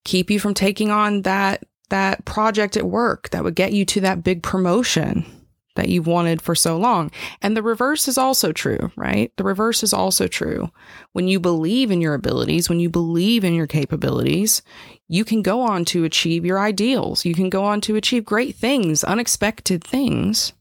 keep 0.06 0.30
you 0.30 0.40
from 0.40 0.54
taking 0.54 0.92
on 0.92 1.24
that 1.24 1.64
that 1.90 2.26
project 2.26 2.76
at 2.76 2.86
work 2.86 3.30
that 3.30 3.44
would 3.44 3.56
get 3.56 3.72
you 3.74 3.86
to 3.86 4.02
that 4.02 4.24
big 4.24 4.42
promotion 4.42 5.26
that 5.76 5.90
you've 5.90 6.08
wanted 6.08 6.42
for 6.42 6.56
so 6.56 6.78
long. 6.78 7.12
And 7.42 7.58
the 7.58 7.64
reverse 7.64 8.08
is 8.08 8.18
also 8.18 8.52
true, 8.52 8.92
right? 8.96 9.32
The 9.38 9.44
reverse 9.44 9.84
is 9.84 9.94
also 9.94 10.28
true. 10.28 10.72
When 11.14 11.28
you 11.28 11.40
believe 11.40 11.92
in 11.92 12.02
your 12.02 12.14
abilities, 12.14 12.70
when 12.70 12.80
you 12.80 12.90
believe 12.90 13.44
in 13.44 13.54
your 13.54 13.68
capabilities, 13.68 14.62
you 15.08 15.26
can 15.26 15.42
go 15.42 15.62
on 15.62 15.86
to 15.86 16.04
achieve 16.04 16.46
your 16.46 16.60
ideals. 16.60 17.26
You 17.26 17.34
can 17.34 17.50
go 17.50 17.64
on 17.64 17.82
to 17.82 17.96
achieve 17.96 18.26
great 18.26 18.56
things, 18.56 19.04
unexpected 19.04 19.84
things, 19.84 20.54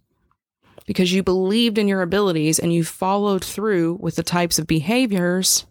because 0.86 1.12
you 1.12 1.22
believed 1.22 1.78
in 1.78 1.88
your 1.88 2.02
abilities 2.02 2.58
and 2.58 2.72
you 2.72 2.84
followed 2.84 3.44
through 3.44 3.98
with 4.00 4.16
the 4.16 4.22
types 4.22 4.58
of 4.58 4.66
behaviors 4.66 5.66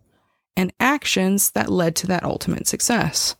and 0.56 0.74
actions 0.80 1.52
that 1.52 1.70
led 1.70 1.96
to 1.98 2.08
that 2.08 2.24
ultimate 2.24 2.68
success 2.68 3.36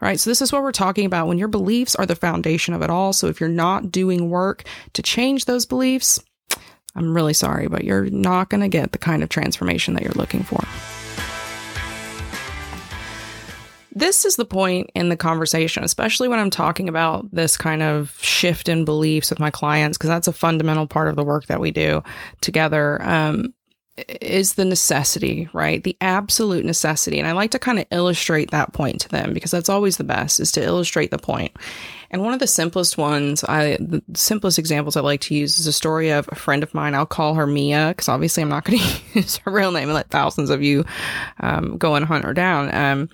right? 0.00 0.18
So, 0.18 0.30
this 0.30 0.42
is 0.42 0.52
what 0.52 0.62
we're 0.62 0.72
talking 0.72 1.06
about 1.06 1.28
when 1.28 1.38
your 1.38 1.48
beliefs 1.48 1.94
are 1.94 2.06
the 2.06 2.16
foundation 2.16 2.74
of 2.74 2.82
it 2.82 2.90
all. 2.90 3.12
So, 3.12 3.28
if 3.28 3.40
you're 3.40 3.48
not 3.48 3.90
doing 3.90 4.30
work 4.30 4.64
to 4.94 5.02
change 5.02 5.44
those 5.44 5.66
beliefs, 5.66 6.22
I'm 6.94 7.14
really 7.14 7.34
sorry, 7.34 7.68
but 7.68 7.84
you're 7.84 8.06
not 8.10 8.48
going 8.48 8.62
to 8.62 8.68
get 8.68 8.92
the 8.92 8.98
kind 8.98 9.22
of 9.22 9.28
transformation 9.28 9.94
that 9.94 10.02
you're 10.02 10.12
looking 10.12 10.42
for. 10.42 10.60
This 13.92 14.26
is 14.26 14.36
the 14.36 14.44
point 14.44 14.90
in 14.94 15.08
the 15.08 15.16
conversation, 15.16 15.82
especially 15.82 16.28
when 16.28 16.38
I'm 16.38 16.50
talking 16.50 16.88
about 16.88 17.30
this 17.32 17.56
kind 17.56 17.82
of 17.82 18.14
shift 18.20 18.68
in 18.68 18.84
beliefs 18.84 19.30
with 19.30 19.40
my 19.40 19.50
clients, 19.50 19.96
because 19.96 20.08
that's 20.08 20.28
a 20.28 20.34
fundamental 20.34 20.86
part 20.86 21.08
of 21.08 21.16
the 21.16 21.24
work 21.24 21.46
that 21.46 21.60
we 21.60 21.70
do 21.70 22.02
together. 22.42 23.00
Um, 23.02 23.54
is 23.96 24.54
the 24.54 24.64
necessity, 24.64 25.48
right? 25.52 25.82
The 25.82 25.96
absolute 26.00 26.64
necessity. 26.64 27.18
And 27.18 27.26
I 27.26 27.32
like 27.32 27.52
to 27.52 27.58
kind 27.58 27.78
of 27.78 27.86
illustrate 27.90 28.50
that 28.50 28.72
point 28.72 29.00
to 29.02 29.08
them 29.08 29.32
because 29.32 29.50
that's 29.50 29.70
always 29.70 29.96
the 29.96 30.04
best 30.04 30.38
is 30.38 30.52
to 30.52 30.62
illustrate 30.62 31.10
the 31.10 31.18
point. 31.18 31.52
And 32.10 32.22
one 32.22 32.32
of 32.32 32.38
the 32.38 32.46
simplest 32.46 32.98
ones, 32.98 33.42
I 33.44 33.78
the 33.80 34.02
simplest 34.14 34.58
examples 34.58 34.96
I 34.96 35.00
like 35.00 35.22
to 35.22 35.34
use 35.34 35.58
is 35.58 35.66
a 35.66 35.72
story 35.72 36.10
of 36.10 36.28
a 36.30 36.36
friend 36.36 36.62
of 36.62 36.72
mine. 36.72 36.94
I'll 36.94 37.06
call 37.06 37.34
her 37.34 37.46
Mia 37.46 37.88
because 37.88 38.08
obviously 38.08 38.42
I'm 38.42 38.48
not 38.48 38.64
going 38.64 38.78
to 38.78 39.00
use 39.14 39.38
her 39.38 39.50
real 39.50 39.72
name 39.72 39.84
and 39.84 39.94
let 39.94 40.10
thousands 40.10 40.50
of 40.50 40.62
you 40.62 40.84
um, 41.40 41.78
go 41.78 41.94
and 41.94 42.04
hunt 42.04 42.24
her 42.24 42.34
down. 42.34 42.72
Um, 42.74 43.08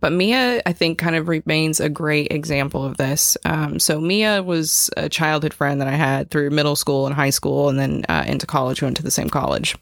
but 0.00 0.12
Mia, 0.12 0.62
I 0.66 0.72
think, 0.72 0.98
kind 0.98 1.16
of 1.16 1.28
remains 1.28 1.80
a 1.80 1.88
great 1.88 2.32
example 2.32 2.84
of 2.84 2.96
this. 2.96 3.36
Um, 3.44 3.78
so 3.78 4.00
Mia 4.00 4.42
was 4.42 4.90
a 4.96 5.08
childhood 5.08 5.54
friend 5.54 5.80
that 5.80 5.88
I 5.88 5.96
had 5.96 6.30
through 6.30 6.50
middle 6.50 6.76
school 6.76 7.06
and 7.06 7.14
high 7.14 7.30
school, 7.30 7.68
and 7.68 7.78
then 7.78 8.04
uh, 8.08 8.24
into 8.26 8.46
college. 8.46 8.80
We 8.80 8.86
went 8.86 8.96
to 8.96 9.02
the 9.02 9.10
same 9.10 9.30
college. 9.30 9.76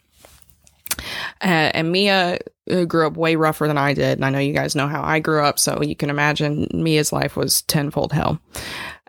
Uh, 1.40 1.70
and 1.74 1.92
Mia 1.92 2.38
uh, 2.70 2.84
grew 2.84 3.06
up 3.06 3.16
way 3.16 3.36
rougher 3.36 3.66
than 3.66 3.78
I 3.78 3.94
did. 3.94 4.18
And 4.18 4.24
I 4.24 4.30
know 4.30 4.38
you 4.38 4.52
guys 4.52 4.74
know 4.74 4.88
how 4.88 5.02
I 5.02 5.18
grew 5.18 5.42
up. 5.42 5.58
So 5.58 5.82
you 5.82 5.96
can 5.96 6.10
imagine 6.10 6.68
Mia's 6.72 7.12
life 7.12 7.36
was 7.36 7.62
tenfold 7.62 8.12
hell. 8.12 8.40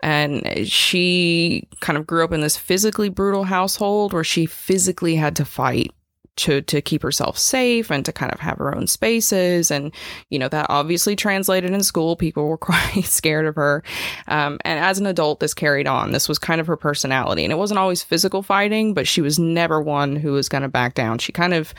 And 0.00 0.68
she 0.68 1.66
kind 1.80 1.96
of 1.96 2.06
grew 2.06 2.24
up 2.24 2.32
in 2.32 2.40
this 2.40 2.56
physically 2.56 3.08
brutal 3.08 3.44
household 3.44 4.12
where 4.12 4.24
she 4.24 4.46
physically 4.46 5.14
had 5.16 5.36
to 5.36 5.44
fight 5.44 5.92
to 6.36 6.62
to 6.62 6.80
keep 6.80 7.02
herself 7.02 7.38
safe 7.38 7.90
and 7.90 8.04
to 8.04 8.12
kind 8.12 8.32
of 8.32 8.40
have 8.40 8.58
her 8.58 8.74
own 8.74 8.86
spaces. 8.86 9.70
And 9.70 9.92
you 10.30 10.38
know 10.38 10.48
that 10.48 10.66
obviously 10.68 11.16
translated 11.16 11.72
in 11.72 11.82
school. 11.82 12.16
People 12.16 12.46
were 12.46 12.58
quite 12.64 13.04
scared 13.04 13.46
of 13.46 13.54
her. 13.56 13.82
Um, 14.28 14.58
and 14.64 14.78
as 14.78 14.98
an 14.98 15.06
adult 15.06 15.40
this 15.40 15.54
carried 15.54 15.86
on. 15.86 16.12
This 16.12 16.28
was 16.28 16.38
kind 16.38 16.60
of 16.60 16.66
her 16.66 16.76
personality. 16.76 17.44
And 17.44 17.52
it 17.52 17.56
wasn't 17.56 17.78
always 17.78 18.02
physical 18.02 18.42
fighting 18.42 18.94
but 18.94 19.06
she 19.06 19.20
was 19.20 19.38
never 19.38 19.80
one 19.80 20.16
who 20.16 20.32
was 20.32 20.48
going 20.48 20.62
to 20.62 20.68
back 20.68 20.94
down. 20.94 21.18
She 21.18 21.32
kind 21.32 21.54
of 21.54 21.74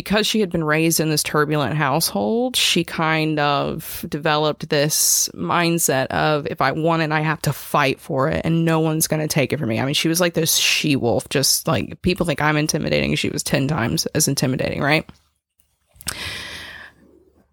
because 0.00 0.26
she 0.26 0.40
had 0.40 0.48
been 0.48 0.64
raised 0.64 0.98
in 0.98 1.10
this 1.10 1.22
turbulent 1.22 1.76
household, 1.76 2.56
she 2.56 2.84
kind 2.84 3.38
of 3.38 4.02
developed 4.08 4.70
this 4.70 5.28
mindset 5.34 6.06
of 6.06 6.46
if 6.46 6.62
I 6.62 6.72
want 6.72 7.02
it, 7.02 7.12
I 7.12 7.20
have 7.20 7.42
to 7.42 7.52
fight 7.52 8.00
for 8.00 8.30
it 8.30 8.40
and 8.42 8.64
no 8.64 8.80
one's 8.80 9.06
going 9.06 9.20
to 9.20 9.28
take 9.28 9.52
it 9.52 9.58
from 9.58 9.68
me. 9.68 9.78
I 9.78 9.84
mean, 9.84 9.92
she 9.92 10.08
was 10.08 10.18
like 10.18 10.32
this 10.32 10.56
she 10.56 10.96
wolf, 10.96 11.28
just 11.28 11.68
like 11.68 12.00
people 12.00 12.24
think 12.24 12.40
I'm 12.40 12.56
intimidating. 12.56 13.14
She 13.14 13.28
was 13.28 13.42
10 13.42 13.68
times 13.68 14.06
as 14.06 14.26
intimidating, 14.26 14.80
right? 14.80 15.06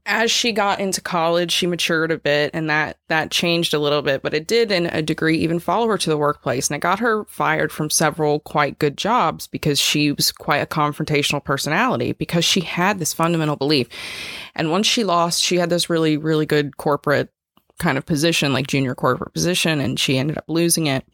As 0.08 0.32
she 0.32 0.54
got 0.54 0.80
into 0.80 1.02
college, 1.02 1.52
she 1.52 1.68
matured 1.68 2.12
a 2.12 2.18
bit 2.18 2.52
and 2.54 2.70
that 2.70 2.98
that 3.10 3.30
changed 3.30 3.74
a 3.74 3.80
little 3.80 4.02
bit, 4.02 4.22
but 4.22 4.34
it 4.34 4.48
did 4.48 4.72
in 4.72 4.88
a 4.88 5.02
degree 5.02 5.38
even 5.38 5.60
follow 5.60 5.86
her 5.88 5.98
to 5.98 6.10
the 6.10 6.18
workplace 6.18 6.70
and 6.70 6.78
it 6.78 6.80
got 6.80 7.00
her 7.00 7.26
fired 7.26 7.72
from 7.72 7.90
several 7.90 8.40
quite 8.40 8.80
good 8.80 8.98
jobs 8.98 9.48
because 9.48 9.80
she 9.80 10.14
was 10.14 10.32
quite 10.32 10.60
a 10.60 10.66
confrontational 10.66 11.44
personality 11.44 12.14
because 12.14 12.46
she 12.46 12.62
had 12.62 13.00
this 13.00 13.14
fundamental 13.14 13.58
belief. 13.58 13.90
And 14.56 14.72
once 14.72 14.88
she 14.88 15.04
lost, 15.04 15.44
she 15.44 15.58
had 15.58 15.70
this 15.70 15.90
really 15.90 16.16
really 16.16 16.46
good 16.46 16.78
corporate 16.78 17.30
kind 17.78 17.98
of 17.98 18.06
position, 18.06 18.54
like 18.54 18.68
junior 18.68 18.96
corporate 18.96 19.34
position 19.34 19.82
and 19.82 20.00
she 20.00 20.18
ended 20.18 20.38
up 20.38 20.46
losing 20.48 20.88
it 20.88 21.06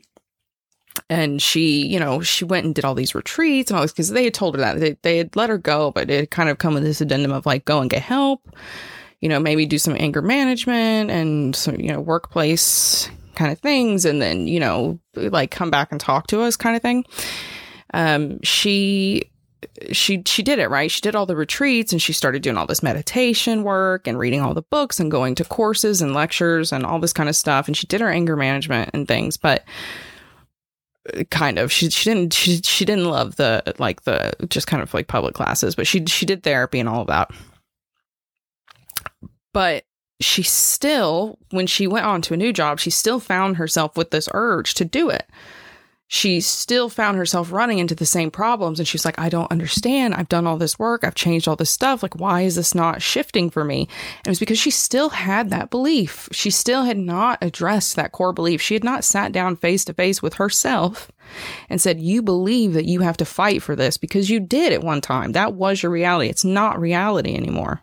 and 1.10 1.42
she, 1.42 1.86
you 1.86 2.00
know, 2.00 2.22
she 2.22 2.46
went 2.46 2.66
and 2.66 2.76
did 2.76 2.86
all 2.86 2.96
these 2.96 3.16
retreats 3.16 3.72
and 3.72 3.78
all 3.78 3.84
this 3.84 3.92
because 3.92 4.10
they 4.10 4.26
had 4.26 4.34
told 4.34 4.56
her 4.56 4.62
that 4.62 4.80
they, 4.80 4.98
they 5.02 5.18
had 5.18 5.36
let 5.36 5.50
her 5.50 5.58
go, 5.58 5.92
but 5.92 6.10
it 6.10 6.32
kind 6.32 6.50
of 6.50 6.58
come 6.58 6.74
with 6.74 6.84
this 6.84 7.02
addendum 7.02 7.32
of 7.32 7.46
like, 7.46 7.66
go 7.66 7.82
and 7.82 7.90
get 7.90 8.02
help, 8.02 8.42
you 9.22 9.30
know, 9.30 9.40
maybe 9.40 9.66
do 9.66 9.78
some 9.78 9.96
anger 10.00 10.22
management 10.22 11.10
and 11.10 11.56
some, 11.56 11.80
you 11.80 11.92
know, 11.92 12.00
workplace 12.00 13.10
kind 13.36 13.52
of 13.52 13.60
things. 13.60 14.06
And 14.06 14.22
then, 14.22 14.48
you 14.48 14.60
know, 14.60 15.00
like 15.16 15.52
come 15.52 15.72
back 15.72 15.92
and 15.92 16.00
talk 16.00 16.28
to 16.28 16.42
us 16.42 16.56
kind 16.56 16.76
of 16.76 16.82
thing. 16.82 17.06
Um, 17.94 18.42
she, 18.44 19.30
she 19.92 20.22
she 20.26 20.44
did 20.44 20.60
it 20.60 20.70
right 20.70 20.92
she 20.92 21.00
did 21.00 21.16
all 21.16 21.26
the 21.26 21.38
retreats 21.38 21.94
and 21.94 22.02
she 22.02 22.12
started 22.12 22.42
doing 22.42 22.58
all 22.58 22.68
this 22.68 22.84
meditation 22.84 23.64
work 23.64 24.08
and 24.08 24.20
reading 24.20 24.42
all 24.42 24.54
the 24.54 24.62
books 24.62 25.00
and 25.00 25.10
going 25.10 25.36
to 25.36 25.46
courses 25.46 26.02
and 26.02 26.14
lectures 26.14 26.74
and 26.74 26.86
all 26.86 27.00
this 27.00 27.14
kind 27.14 27.30
of 27.30 27.36
stuff 27.36 27.68
and 27.68 27.78
she 27.78 27.88
did 27.88 28.02
her 28.02 28.10
anger 28.10 28.36
management 28.36 28.90
and 28.94 29.08
things 29.08 29.38
but 29.38 29.64
kind 31.32 31.60
of 31.60 31.72
she 31.72 31.90
she 31.90 32.10
didn't 32.10 32.34
she 32.34 32.62
she 32.62 32.86
didn't 32.86 33.06
love 33.06 33.36
the 33.36 33.62
like 33.78 34.04
the 34.04 34.32
just 34.48 34.68
kind 34.68 34.82
of 34.82 34.94
like 34.94 35.08
public 35.08 35.34
classes 35.34 35.76
but 35.76 35.86
she 35.86 36.06
she 36.06 36.26
did 36.26 36.44
therapy 36.44 36.80
and 36.80 36.88
all 36.88 37.02
of 37.02 37.08
that. 37.08 37.32
But 39.54 39.84
she 40.22 40.44
still 40.44 41.38
when 41.52 41.68
she 41.68 41.88
went 41.88 42.06
on 42.06 42.22
to 42.22 42.34
a 42.34 42.38
new 42.38 42.54
job 42.54 42.80
she 42.80 42.90
still 42.90 43.20
found 43.20 43.58
herself 43.58 43.98
with 43.98 44.12
this 44.12 44.30
urge 44.34 44.74
to 44.76 44.86
do 44.86 45.10
it 45.10 45.30
she 46.14 46.40
still 46.42 46.90
found 46.90 47.18
herself 47.18 47.52
running 47.52 47.80
into 47.80 47.96
the 47.96 48.06
same 48.06 48.30
problems. 48.30 48.78
And 48.78 48.88
she's 48.88 49.04
like 49.04 49.18
i 49.18 49.30
don't 49.30 49.52
understand. 49.52 50.14
I've 50.14 50.30
done 50.30 50.46
all 50.46 50.58
this 50.58 50.78
work. 50.78 51.04
I've 51.04 51.16
changed 51.16 51.48
all 51.48 51.56
this 51.56 51.72
stuff. 51.72 52.04
Like 52.04 52.20
why 52.20 52.42
is 52.42 52.56
this 52.56 52.76
not 52.76 53.02
shifting 53.02 53.50
for 53.50 53.64
me? 53.64 53.90
And 54.20 54.28
it 54.28 54.30
was 54.30 54.40
because 54.40 54.60
she 54.60 54.70
still 54.70 55.10
had 55.10 55.50
that 55.50 55.72
belief. 55.72 56.30
She 56.32 56.52
still 56.52 56.84
had 56.84 57.00
not 57.00 57.40
addressed 57.42 57.96
that 57.96 58.12
core 58.12 58.32
belief. 58.32 58.62
She 58.62 58.76
had 58.76 58.84
not 58.84 59.04
sat 59.04 59.32
down 59.32 59.56
face 59.56 59.84
to 59.86 59.94
face 59.96 60.22
with 60.22 60.36
herself 60.36 61.12
and 61.68 61.82
said 61.82 62.00
you 62.00 62.22
believe 62.22 62.74
that 62.74 62.86
you 62.86 63.00
have 63.00 63.18
to 63.18 63.26
fight 63.26 63.64
for 63.64 63.76
this 63.76 63.98
because 63.98 64.30
you 64.30 64.40
did 64.40 64.72
at 64.72 64.84
one 64.84 65.02
time. 65.02 65.32
That 65.32 65.56
was 65.56 65.82
your 65.82 65.92
reality. 65.92 66.30
It's 66.30 66.46
not 66.46 66.80
reality 66.80 67.34
anymore 67.34 67.82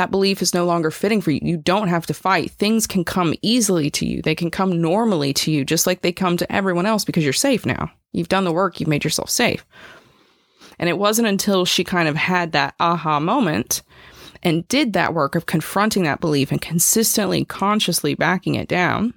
that 0.00 0.10
belief 0.10 0.40
is 0.40 0.54
no 0.54 0.64
longer 0.64 0.90
fitting 0.90 1.20
for 1.20 1.30
you. 1.30 1.40
You 1.42 1.58
don't 1.58 1.88
have 1.88 2.06
to 2.06 2.14
fight. 2.14 2.52
Things 2.52 2.86
can 2.86 3.04
come 3.04 3.34
easily 3.42 3.90
to 3.90 4.06
you. 4.06 4.22
They 4.22 4.34
can 4.34 4.50
come 4.50 4.80
normally 4.80 5.34
to 5.34 5.52
you, 5.52 5.62
just 5.62 5.86
like 5.86 6.00
they 6.00 6.10
come 6.10 6.38
to 6.38 6.50
everyone 6.50 6.86
else 6.86 7.04
because 7.04 7.22
you're 7.22 7.34
safe 7.34 7.66
now. 7.66 7.90
You've 8.12 8.30
done 8.30 8.44
the 8.44 8.52
work, 8.52 8.80
you've 8.80 8.88
made 8.88 9.04
yourself 9.04 9.28
safe. 9.28 9.62
And 10.78 10.88
it 10.88 10.96
wasn't 10.96 11.28
until 11.28 11.66
she 11.66 11.84
kind 11.84 12.08
of 12.08 12.16
had 12.16 12.52
that 12.52 12.74
aha 12.80 13.20
moment 13.20 13.82
and 14.42 14.66
did 14.68 14.94
that 14.94 15.12
work 15.12 15.34
of 15.34 15.44
confronting 15.44 16.04
that 16.04 16.20
belief 16.20 16.50
and 16.50 16.62
consistently, 16.62 17.44
consciously 17.44 18.14
backing 18.14 18.54
it 18.54 18.68
down 18.68 19.12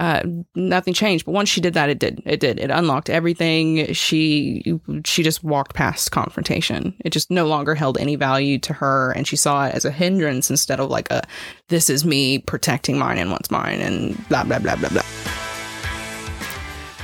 uh, 0.00 0.22
nothing 0.54 0.94
changed. 0.94 1.26
But 1.26 1.32
once 1.32 1.50
she 1.50 1.60
did 1.60 1.74
that, 1.74 1.90
it 1.90 1.98
did. 1.98 2.22
It 2.24 2.40
did. 2.40 2.58
It 2.58 2.70
unlocked 2.70 3.10
everything. 3.10 3.92
She 3.92 4.80
she 5.04 5.22
just 5.22 5.44
walked 5.44 5.74
past 5.74 6.10
confrontation. 6.10 6.94
It 7.04 7.10
just 7.10 7.30
no 7.30 7.46
longer 7.46 7.74
held 7.74 7.98
any 7.98 8.16
value 8.16 8.58
to 8.60 8.72
her, 8.72 9.12
and 9.12 9.28
she 9.28 9.36
saw 9.36 9.66
it 9.66 9.74
as 9.74 9.84
a 9.84 9.90
hindrance 9.90 10.48
instead 10.48 10.80
of 10.80 10.88
like 10.88 11.10
a 11.10 11.22
this 11.68 11.90
is 11.90 12.06
me 12.06 12.38
protecting 12.38 12.98
mine 12.98 13.18
and 13.18 13.30
what's 13.30 13.50
mine 13.50 13.80
and 13.80 14.16
blah 14.28 14.42
blah 14.42 14.58
blah 14.58 14.76
blah 14.76 14.88
blah. 14.88 15.02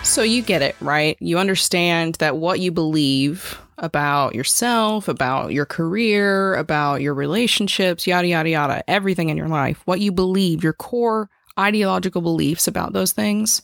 So 0.02 0.22
you 0.22 0.40
get 0.40 0.62
it, 0.62 0.74
right? 0.80 1.18
You 1.20 1.38
understand 1.38 2.14
that 2.14 2.38
what 2.38 2.60
you 2.60 2.72
believe 2.72 3.60
about 3.76 4.34
yourself, 4.34 5.06
about 5.06 5.52
your 5.52 5.66
career, 5.66 6.54
about 6.54 7.02
your 7.02 7.12
relationships, 7.12 8.06
yada, 8.06 8.26
yada, 8.26 8.48
yada, 8.48 8.90
everything 8.90 9.28
in 9.28 9.36
your 9.36 9.48
life, 9.48 9.82
what 9.84 10.00
you 10.00 10.12
believe, 10.12 10.64
your 10.64 10.72
core 10.72 11.28
ideological 11.58 12.22
beliefs 12.22 12.68
about 12.68 12.92
those 12.92 13.12
things 13.12 13.62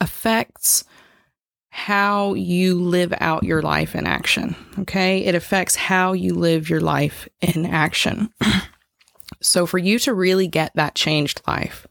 affects 0.00 0.84
how 1.70 2.34
you 2.34 2.78
live 2.80 3.12
out 3.20 3.42
your 3.42 3.60
life 3.60 3.96
in 3.96 4.06
action. 4.06 4.54
Okay. 4.78 5.24
It 5.24 5.34
affects 5.34 5.74
how 5.74 6.12
you 6.12 6.34
live 6.34 6.70
your 6.70 6.80
life 6.80 7.28
in 7.40 7.66
action. 7.66 8.30
so, 9.40 9.66
for 9.66 9.78
you 9.78 9.98
to 10.00 10.14
really 10.14 10.46
get 10.46 10.70
that 10.76 10.94
changed 10.94 11.42
life, 11.48 11.86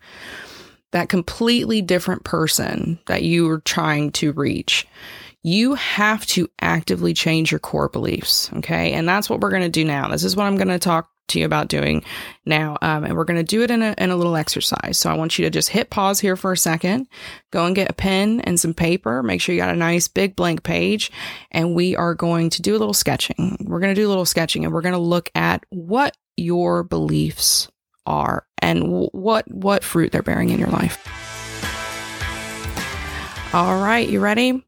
that 0.92 1.10
completely 1.10 1.82
different 1.82 2.24
person 2.24 2.98
that 3.08 3.24
you 3.24 3.50
are 3.50 3.60
trying 3.60 4.13
to 4.13 4.32
reach, 4.32 4.88
you 5.42 5.74
have 5.74 6.25
to 6.28 6.50
actively 6.62 7.13
change 7.13 7.52
your 7.52 7.60
core 7.60 7.90
beliefs. 7.90 8.50
Okay. 8.54 8.94
And 8.94 9.08
that's 9.08 9.30
what 9.30 9.42
we're 9.42 9.50
going 9.50 9.63
to 9.63 9.70
do 9.70 9.84
now. 9.84 10.08
This 10.08 10.24
is 10.24 10.38
what 10.38 10.46
I'm 10.46 10.56
going 10.56 10.70
to 10.70 10.80
talk 10.80 11.10
to 11.30 11.39
you 11.39 11.46
about 11.46 11.68
doing 11.68 12.03
now. 12.46 12.77
Um, 12.82 13.03
and 13.03 13.15
we're 13.15 13.25
going 13.25 13.39
to 13.39 13.44
do 13.44 13.62
it 13.62 13.72
in 13.72 13.82
a, 13.82 13.96
in 13.98 14.12
a 14.12 14.15
little 14.15 14.36
exercise. 14.36 15.00
So 15.00 15.10
I 15.10 15.15
want 15.15 15.38
you 15.38 15.46
to 15.46 15.50
just 15.50 15.70
hit 15.70 15.89
pause 15.89 16.20
here 16.20 16.36
for 16.36 16.51
a 16.51 16.58
second, 16.58 17.08
go 17.51 17.65
and 17.65 17.75
get 17.75 17.89
a 17.89 17.94
pen 17.94 18.42
and 18.42 18.60
some 18.60 18.74
paper. 18.74 19.24
Make 19.24 19.42
sure 19.42 19.56
you 19.56 19.62
got 19.62 19.74
a 19.74 19.77
nice 19.77 20.08
big 20.08 20.36
blank 20.36 20.63
page. 20.63 21.12
And 21.51 21.75
we 21.75 21.96
are 21.96 22.13
going 22.15 22.50
to 22.51 22.62
do 22.62 22.75
a 22.75 22.80
little 22.80 22.94
sketching. 22.94 23.58
We're 23.62 23.80
going 23.80 23.96
to 23.96 24.01
do 24.01 24.08
a 24.08 24.10
little 24.10 24.25
sketching 24.25 24.65
and 24.65 24.74
we're 24.74 24.82
going 24.82 24.94
to 24.94 25.00
look 25.00 25.30
at 25.36 25.65
what 25.70 26.15
your 26.36 26.84
beliefs 26.84 27.70
are 28.06 28.46
and 28.60 28.82
w- 28.82 29.10
what, 29.12 29.50
what 29.51 29.84
fruit 29.84 30.12
they're 30.12 30.22
bearing 30.22 30.50
in 30.50 30.60
your 30.60 30.70
life. 30.70 31.08
All 33.53 33.82
right. 33.82 34.08
You 34.10 34.20
ready? 34.20 34.65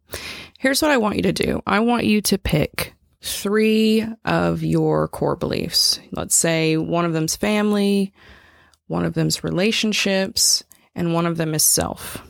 Here's 0.59 0.81
what 0.81 0.91
I 0.91 0.97
want 0.97 1.17
you 1.17 1.24
to 1.24 1.33
do. 1.33 1.62
I 1.67 1.79
want 1.81 2.05
you 2.05 2.21
to 2.21 2.38
pick 2.38 2.94
three 3.25 4.05
of 4.24 4.63
your 4.63 5.08
core 5.08 5.36
beliefs. 5.36 6.00
Let's 6.12 6.36
say 6.36 6.77
one 6.77 7.05
of 7.05 7.13
them's 7.13 7.36
family, 7.36 8.13
one 8.88 9.03
of 9.03 9.15
them's 9.15 9.44
relationships, 9.44 10.63
and 10.94 11.13
one 11.13 11.25
of 11.25 11.38
them 11.38 11.55
is 11.55 11.63
self. 11.63 12.22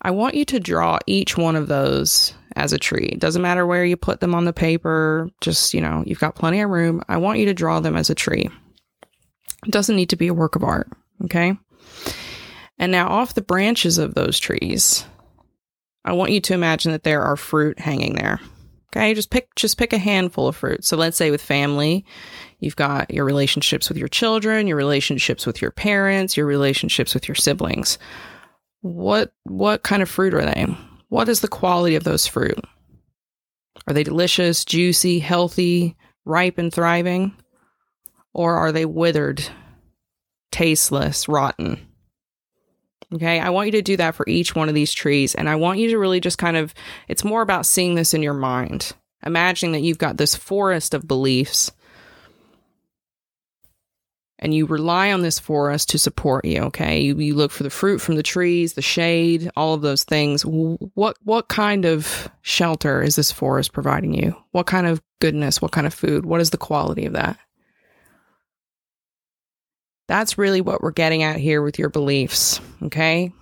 I 0.00 0.10
want 0.10 0.34
you 0.34 0.44
to 0.46 0.60
draw 0.60 0.98
each 1.06 1.36
one 1.36 1.54
of 1.54 1.68
those 1.68 2.32
as 2.54 2.72
a 2.72 2.78
tree. 2.78 3.10
It 3.12 3.20
doesn't 3.20 3.42
matter 3.42 3.66
where 3.66 3.84
you 3.84 3.96
put 3.96 4.20
them 4.20 4.34
on 4.34 4.46
the 4.46 4.52
paper, 4.52 5.28
just, 5.40 5.74
you 5.74 5.80
know, 5.80 6.02
you've 6.06 6.20
got 6.20 6.34
plenty 6.34 6.60
of 6.60 6.70
room. 6.70 7.02
I 7.08 7.18
want 7.18 7.38
you 7.38 7.46
to 7.46 7.54
draw 7.54 7.80
them 7.80 7.96
as 7.96 8.08
a 8.08 8.14
tree. 8.14 8.48
It 9.66 9.70
doesn't 9.70 9.96
need 9.96 10.10
to 10.10 10.16
be 10.16 10.28
a 10.28 10.34
work 10.34 10.56
of 10.56 10.64
art, 10.64 10.88
okay? 11.24 11.58
And 12.78 12.92
now 12.92 13.08
off 13.08 13.34
the 13.34 13.42
branches 13.42 13.98
of 13.98 14.14
those 14.14 14.38
trees, 14.38 15.04
I 16.04 16.12
want 16.12 16.32
you 16.32 16.40
to 16.42 16.54
imagine 16.54 16.92
that 16.92 17.02
there 17.02 17.22
are 17.22 17.36
fruit 17.36 17.78
hanging 17.78 18.14
there. 18.14 18.40
Okay, 18.90 19.14
just 19.14 19.30
pick 19.30 19.54
just 19.56 19.78
pick 19.78 19.92
a 19.92 19.98
handful 19.98 20.48
of 20.48 20.56
fruit. 20.56 20.84
So 20.84 20.96
let's 20.96 21.16
say 21.16 21.30
with 21.30 21.42
family, 21.42 22.04
you've 22.60 22.76
got 22.76 23.12
your 23.12 23.24
relationships 23.24 23.88
with 23.88 23.98
your 23.98 24.08
children, 24.08 24.66
your 24.66 24.76
relationships 24.76 25.44
with 25.44 25.60
your 25.60 25.70
parents, 25.70 26.36
your 26.36 26.46
relationships 26.46 27.12
with 27.12 27.28
your 27.28 27.34
siblings. 27.34 27.98
What 28.80 29.32
what 29.44 29.82
kind 29.82 30.02
of 30.02 30.08
fruit 30.08 30.34
are 30.34 30.44
they? 30.44 30.66
What 31.08 31.28
is 31.28 31.40
the 31.40 31.48
quality 31.48 31.96
of 31.96 32.04
those 32.04 32.26
fruit? 32.26 32.58
Are 33.86 33.94
they 33.94 34.02
delicious, 34.02 34.64
juicy, 34.64 35.18
healthy, 35.18 35.96
ripe 36.24 36.58
and 36.58 36.72
thriving? 36.72 37.34
Or 38.32 38.56
are 38.56 38.72
they 38.72 38.84
withered, 38.84 39.46
tasteless, 40.50 41.28
rotten? 41.28 41.86
Okay. 43.14 43.38
I 43.38 43.50
want 43.50 43.66
you 43.66 43.72
to 43.72 43.82
do 43.82 43.96
that 43.98 44.14
for 44.14 44.24
each 44.28 44.54
one 44.54 44.68
of 44.68 44.74
these 44.74 44.92
trees. 44.92 45.34
And 45.34 45.48
I 45.48 45.56
want 45.56 45.78
you 45.78 45.90
to 45.90 45.98
really 45.98 46.20
just 46.20 46.38
kind 46.38 46.56
of, 46.56 46.74
it's 47.08 47.24
more 47.24 47.42
about 47.42 47.66
seeing 47.66 47.94
this 47.94 48.14
in 48.14 48.22
your 48.22 48.34
mind, 48.34 48.92
imagining 49.24 49.72
that 49.72 49.82
you've 49.82 49.98
got 49.98 50.16
this 50.16 50.34
forest 50.34 50.92
of 50.92 51.06
beliefs 51.06 51.70
and 54.38 54.52
you 54.52 54.66
rely 54.66 55.12
on 55.12 55.22
this 55.22 55.38
forest 55.38 55.88
to 55.90 55.98
support 55.98 56.44
you. 56.44 56.62
Okay. 56.64 57.00
You, 57.00 57.16
you 57.18 57.34
look 57.34 57.52
for 57.52 57.62
the 57.62 57.70
fruit 57.70 58.00
from 58.00 58.16
the 58.16 58.22
trees, 58.22 58.74
the 58.74 58.82
shade, 58.82 59.50
all 59.56 59.72
of 59.72 59.82
those 59.82 60.04
things. 60.04 60.42
What, 60.42 61.16
what 61.22 61.48
kind 61.48 61.84
of 61.84 62.28
shelter 62.42 63.02
is 63.02 63.16
this 63.16 63.32
forest 63.32 63.72
providing 63.72 64.14
you? 64.14 64.36
What 64.50 64.66
kind 64.66 64.86
of 64.86 65.00
goodness? 65.20 65.62
What 65.62 65.72
kind 65.72 65.86
of 65.86 65.94
food? 65.94 66.26
What 66.26 66.40
is 66.40 66.50
the 66.50 66.58
quality 66.58 67.06
of 67.06 67.14
that? 67.14 67.38
That's 70.08 70.38
really 70.38 70.60
what 70.60 70.82
we're 70.82 70.92
getting 70.92 71.22
at 71.22 71.36
here 71.36 71.62
with 71.62 71.78
your 71.78 71.88
beliefs. 71.88 72.60
Okay. 72.84 73.32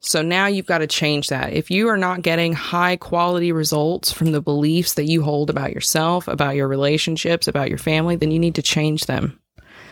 So 0.00 0.22
now 0.22 0.46
you've 0.46 0.66
got 0.66 0.78
to 0.78 0.86
change 0.86 1.28
that. 1.28 1.52
If 1.52 1.70
you 1.70 1.88
are 1.88 1.96
not 1.96 2.22
getting 2.22 2.54
high 2.54 2.96
quality 2.96 3.52
results 3.52 4.10
from 4.10 4.32
the 4.32 4.40
beliefs 4.40 4.94
that 4.94 5.04
you 5.04 5.22
hold 5.22 5.50
about 5.50 5.72
yourself, 5.72 6.26
about 6.26 6.56
your 6.56 6.68
relationships, 6.68 7.46
about 7.46 7.68
your 7.68 7.78
family, 7.78 8.16
then 8.16 8.30
you 8.30 8.38
need 8.38 8.54
to 8.54 8.62
change 8.62 9.06
them. 9.06 9.38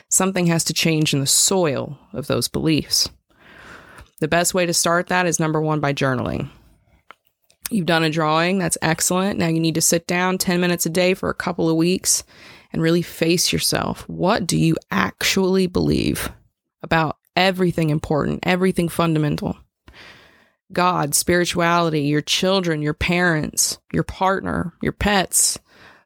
Something 0.09 0.47
has 0.47 0.65
to 0.65 0.73
change 0.73 1.13
in 1.13 1.21
the 1.21 1.27
soil 1.27 1.99
of 2.15 2.27
those 2.27 2.49
beliefs. 2.49 3.11
The 4.21 4.29
best 4.29 4.55
way 4.55 4.65
to 4.65 4.73
start 4.73 5.09
that 5.09 5.27
is 5.27 5.39
number 5.39 5.61
one 5.61 5.81
by 5.81 5.93
journaling. 5.93 6.49
You've 7.71 7.87
done 7.87 8.03
a 8.03 8.09
drawing, 8.09 8.59
that's 8.59 8.79
excellent. 8.81 9.39
Now 9.39 9.49
you 9.49 9.61
need 9.61 9.75
to 9.75 9.83
sit 9.83 10.07
down 10.07 10.39
10 10.39 10.59
minutes 10.59 10.87
a 10.87 10.91
day 10.91 11.13
for 11.13 11.29
a 11.29 11.35
couple 11.35 11.69
of 11.69 11.77
weeks 11.77 12.25
and 12.73 12.83
really 12.83 13.03
face 13.03 13.53
yourself. 13.53 14.09
What 14.09 14.47
do 14.47 14.59
you 14.59 14.77
actually 14.91 15.67
believe 15.67 16.31
about 16.83 17.17
everything 17.37 17.91
important, 17.91 18.41
everything 18.43 18.89
fundamental? 18.89 19.57
God, 20.73 21.15
spirituality, 21.15 22.03
your 22.03 22.21
children, 22.21 22.83
your 22.83 22.95
parents, 22.95 23.79
your 23.93 24.03
partner, 24.03 24.75
your 24.83 24.93
pets, 24.93 25.59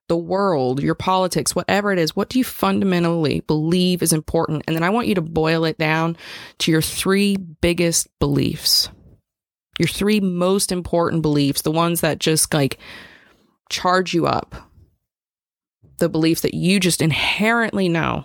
the 0.09 0.17
world, 0.17 0.83
your 0.83 0.95
politics, 0.95 1.55
whatever 1.55 1.93
it 1.93 1.99
is, 1.99 2.15
what 2.15 2.29
do 2.29 2.39
you 2.39 2.45
fundamentally 2.45 3.41
believe 3.41 4.03
is 4.03 4.13
important? 4.13 4.63
And 4.67 4.77
then 4.77 4.83
I 4.83 4.91
want 4.91 5.09
you 5.09 5.15
to 5.15 5.23
boil 5.23 5.65
it 5.65 5.79
down 5.79 6.17
to 6.59 6.71
your 6.71 6.83
three 6.83 7.37
biggest 7.37 8.09
beliefs. 8.19 8.89
Your 9.79 9.89
three 9.89 10.21
most 10.21 10.71
important 10.71 11.23
beliefs, 11.23 11.63
the 11.63 11.71
ones 11.71 12.03
that 12.03 12.19
just 12.19 12.53
like 12.53 12.79
charge 13.71 14.13
you 14.13 14.27
up, 14.27 14.55
the 16.03 16.09
beliefs 16.09 16.41
that 16.41 16.53
you 16.53 16.81
just 16.81 17.01
inherently 17.01 17.89
know 17.89 18.25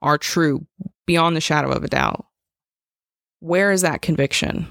are 0.00 0.16
true 0.16 0.66
beyond 1.06 1.36
the 1.36 1.40
shadow 1.40 1.70
of 1.70 1.84
a 1.84 1.88
doubt. 1.88 2.24
Where 3.40 3.70
is 3.70 3.82
that 3.82 4.00
conviction? 4.00 4.66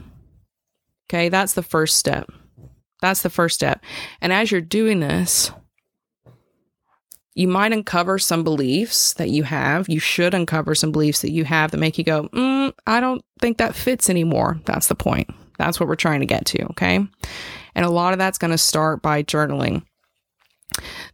Okay, 1.08 1.30
that's 1.30 1.54
the 1.54 1.62
first 1.62 1.98
step. 1.98 2.32
That's 3.02 3.22
the 3.22 3.30
first 3.30 3.54
step. 3.54 3.84
And 4.20 4.34
as 4.34 4.52
you're 4.52 4.62
doing 4.62 5.00
this, 5.00 5.52
you 7.36 7.48
might 7.48 7.72
uncover 7.72 8.18
some 8.18 8.44
beliefs 8.44 9.14
that 9.14 9.30
you 9.30 9.44
have. 9.44 9.88
You 9.88 10.00
should 10.00 10.34
uncover 10.34 10.74
some 10.74 10.92
beliefs 10.92 11.22
that 11.22 11.32
you 11.32 11.44
have 11.46 11.70
that 11.70 11.78
make 11.78 12.00
you 12.00 12.04
go, 12.04 12.30
mm, 12.30 12.74
I 12.88 13.00
don't 13.00 13.24
think 13.42 13.60
that 13.60 13.76
fits 13.76 14.10
anymore. 14.10 14.60
That's 14.66 14.88
the 14.88 14.96
point. 14.96 15.30
That's 15.60 15.80
what 15.80 15.88
we're 15.88 15.96
trying 15.96 16.22
to 16.22 16.26
get 16.26 16.46
to. 16.48 16.64
Okay. 16.72 17.06
And 17.76 17.86
a 17.86 17.90
lot 17.90 18.14
of 18.14 18.20
that's 18.20 18.40
going 18.40 18.52
to 18.52 18.58
start 18.58 19.04
by 19.04 19.22
journaling. 19.22 19.84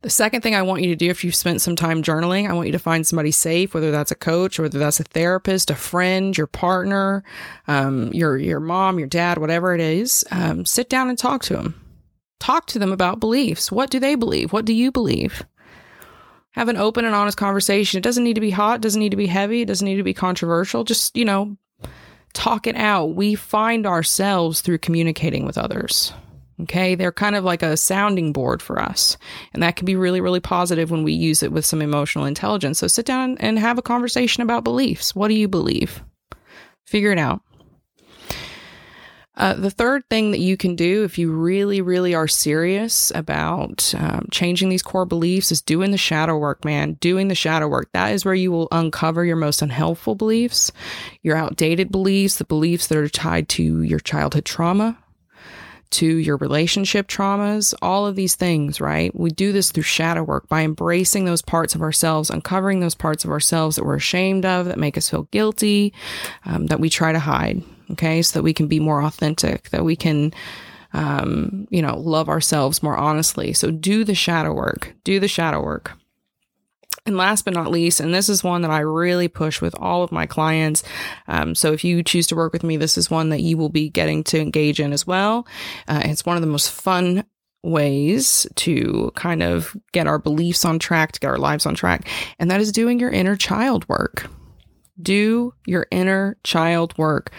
The 0.02 0.10
second 0.10 0.42
thing 0.42 0.56
I 0.56 0.62
want 0.62 0.82
you 0.82 0.90
to 0.90 0.96
do 0.96 1.10
if 1.10 1.26
you've 1.26 1.36
spent 1.36 1.62
some 1.62 1.76
time 1.76 2.02
journaling, 2.02 2.50
I 2.50 2.54
want 2.54 2.68
you 2.68 2.72
to 2.72 2.80
find 2.80 3.06
somebody 3.06 3.32
safe, 3.32 3.74
whether 3.74 3.92
that's 3.92 4.12
a 4.12 4.16
coach, 4.16 4.58
whether 4.58 4.80
that's 4.80 5.02
a 5.02 5.04
therapist, 5.04 5.70
a 5.70 5.76
friend, 5.76 6.38
your 6.38 6.48
partner, 6.48 7.24
um, 7.68 8.14
your 8.14 8.38
your 8.38 8.62
mom, 8.62 8.98
your 8.98 9.10
dad, 9.10 9.40
whatever 9.40 9.76
it 9.76 9.82
is. 9.82 10.24
Um, 10.32 10.66
sit 10.66 10.90
down 10.90 11.10
and 11.10 11.18
talk 11.18 11.44
to 11.44 11.54
them. 11.54 11.82
Talk 12.40 12.66
to 12.68 12.80
them 12.80 12.94
about 12.94 13.20
beliefs. 13.20 13.74
What 13.74 13.90
do 13.90 14.00
they 14.00 14.16
believe? 14.16 14.54
What 14.54 14.64
do 14.64 14.74
you 14.74 14.90
believe? 14.90 15.44
Have 16.52 16.70
an 16.70 16.78
open 16.78 17.04
and 17.04 17.14
honest 17.14 17.38
conversation. 17.38 17.98
It 17.98 18.04
doesn't 18.04 18.24
need 18.24 18.36
to 18.36 18.42
be 18.42 18.52
hot. 18.52 18.76
It 18.76 18.82
doesn't 18.82 19.00
need 19.00 19.12
to 19.12 19.18
be 19.18 19.28
heavy. 19.28 19.64
It 19.64 19.68
doesn't 19.68 19.86
need 19.86 19.98
to 19.98 20.04
be 20.04 20.14
controversial. 20.14 20.86
Just 20.86 21.18
you 21.18 21.26
know, 21.26 21.58
talk 22.32 22.68
it 22.68 22.78
out. 22.78 23.16
We 23.16 23.36
find 23.36 23.86
ourselves 23.86 24.62
through 24.62 24.78
communicating 24.78 25.46
with 25.46 25.58
others. 25.58 26.14
Okay. 26.62 26.96
They're 26.96 27.12
kind 27.12 27.36
of 27.36 27.44
like 27.44 27.64
a 27.64 27.78
sounding 27.78 28.34
board 28.34 28.62
for 28.62 28.82
us. 28.82 29.18
And 29.54 29.64
that 29.64 29.76
can 29.76 29.86
be 29.86 29.96
really, 29.96 30.22
really 30.22 30.42
positive 30.42 30.92
when 30.92 31.04
we 31.04 31.14
use 31.14 31.42
it 31.42 31.52
with 31.52 31.66
some 31.66 31.82
emotional 31.82 32.26
intelligence. 32.26 32.80
So 32.80 32.88
sit 32.88 33.06
down 33.06 33.38
and 33.40 33.58
have 33.58 33.78
a 33.78 33.84
conversation 33.84 34.44
about 34.44 34.64
beliefs. 34.64 35.16
What 35.16 35.30
do 35.30 35.36
you 35.36 35.48
believe? 35.48 36.04
Figure 36.86 37.12
it 37.12 37.20
out. 37.20 37.42
Uh, 39.40 39.54
the 39.54 39.72
third 39.72 40.04
thing 40.10 40.32
that 40.32 40.42
you 40.42 40.58
can 40.58 40.76
do 40.76 41.06
if 41.06 41.18
you 41.18 41.32
really, 41.32 41.80
really 41.80 42.14
are 42.14 42.28
serious 42.28 43.10
about 43.16 43.94
um, 43.98 44.28
changing 44.32 44.68
these 44.68 44.84
core 44.84 45.06
beliefs 45.06 45.50
is 45.50 45.62
doing 45.62 45.92
the 45.92 45.98
shadow 45.98 46.38
work, 46.38 46.66
man. 46.66 46.94
Doing 46.96 47.30
the 47.30 47.36
shadow 47.36 47.70
work. 47.70 47.90
That 47.94 48.12
is 48.12 48.26
where 48.26 48.34
you 48.34 48.52
will 48.52 48.68
uncover 48.74 49.24
your 49.24 49.38
most 49.38 49.62
unhelpful 49.62 50.16
beliefs, 50.16 50.74
your 51.24 51.38
outdated 51.38 51.90
beliefs, 51.90 52.38
the 52.38 52.44
beliefs 52.44 52.88
that 52.88 52.98
are 52.98 53.08
tied 53.08 53.48
to 53.50 53.82
your 53.82 54.00
childhood 54.00 54.44
trauma, 54.44 54.98
to 55.92 56.06
your 56.06 56.38
relationship 56.38 57.08
traumas, 57.08 57.74
all 57.82 58.06
of 58.06 58.16
these 58.16 58.36
things, 58.36 58.80
right? 58.80 59.14
We 59.16 59.32
do 59.32 59.52
this 59.52 59.72
through 59.72 59.84
shadow 59.84 60.24
work 60.24 60.48
by 60.48 60.62
embracing 60.62 61.26
those 61.26 61.42
parts 61.42 61.76
of 61.76 61.82
ourselves, 61.82 62.30
uncovering 62.30 62.80
those 62.80 62.96
parts 62.96 63.26
of 63.26 63.32
ourselves 63.32 63.76
that 63.76 63.84
we're 63.86 63.96
ashamed 63.96 64.46
of, 64.46 64.66
that 64.68 64.78
make 64.78 64.98
us 64.98 65.10
feel 65.10 65.24
guilty, 65.24 65.94
um, 66.46 66.68
that 66.68 66.80
we 66.80 66.90
try 66.90 67.12
to 67.12 67.20
hide, 67.20 67.64
okay? 67.92 68.22
So 68.22 68.40
that 68.40 68.44
we 68.44 68.54
can 68.54 68.68
be 68.68 68.80
more 68.80 69.04
authentic, 69.04 69.70
that 69.70 69.84
we 69.84 69.96
can, 69.96 70.34
um, 70.94 71.68
you 71.70 71.82
know, 71.82 71.98
love 71.98 72.30
ourselves 72.30 72.84
more 72.84 72.98
honestly. 72.98 73.54
So 73.54 73.72
do 73.72 74.04
the 74.04 74.16
shadow 74.16 74.54
work, 74.54 74.94
do 75.04 75.20
the 75.20 75.28
shadow 75.28 75.62
work. 75.62 75.99
And 77.06 77.18
last 77.18 77.46
but 77.46 77.54
not 77.54 77.72
least, 77.72 78.00
and 78.00 78.14
this 78.14 78.30
is 78.30 78.44
one 78.44 78.62
that 78.62 78.72
I 78.72 78.80
really 78.80 79.28
push 79.28 79.62
with 79.62 79.74
all 79.80 80.04
of 80.04 80.12
my 80.12 80.26
clients. 80.26 80.84
Um, 81.28 81.56
so 81.56 81.72
if 81.72 81.84
you 81.84 82.04
choose 82.04 82.28
to 82.28 82.36
work 82.36 82.54
with 82.54 82.64
me, 82.64 82.78
this 82.78 82.98
is 82.98 83.10
one 83.10 83.30
that 83.30 83.42
you 83.42 83.58
will 83.58 83.70
be 83.70 83.90
getting 83.90 84.24
to 84.26 84.40
engage 84.40 84.80
in 84.80 84.94
as 84.94 85.08
well. 85.08 85.48
Uh, 85.88 86.02
it's 86.06 86.26
one 86.26 86.36
of 86.36 86.42
the 86.42 86.48
most 86.48 86.72
fun 86.72 87.24
ways 87.64 88.48
to 88.56 89.12
kind 89.16 89.44
of 89.44 89.76
get 89.92 90.08
our 90.08 90.20
beliefs 90.20 90.66
on 90.66 90.80
track, 90.80 91.12
to 91.14 91.20
get 91.20 91.30
our 91.30 91.38
lives 91.38 91.66
on 91.66 91.76
track. 91.76 92.08
And 92.38 92.50
that 92.52 92.62
is 92.62 92.72
doing 92.72 93.00
your 93.00 93.12
inner 93.12 93.36
child 93.36 93.88
work. 93.90 94.30
Do 95.02 95.54
your 95.66 95.88
inner 95.92 96.38
child 96.44 96.98
work 96.98 97.32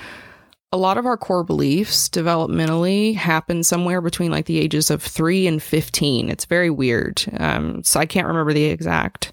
a 0.72 0.76
lot 0.76 0.98
of 0.98 1.06
our 1.06 1.16
core 1.16 1.42
beliefs 1.42 2.08
developmentally 2.08 3.14
happen 3.16 3.62
somewhere 3.62 4.00
between 4.00 4.30
like 4.30 4.46
the 4.46 4.58
ages 4.58 4.90
of 4.90 5.02
three 5.02 5.46
and 5.46 5.62
15. 5.62 6.28
It's 6.28 6.44
very 6.44 6.70
weird. 6.70 7.24
Um, 7.38 7.82
so 7.82 7.98
I 7.98 8.06
can't 8.06 8.28
remember 8.28 8.52
the 8.52 8.64
exact 8.64 9.32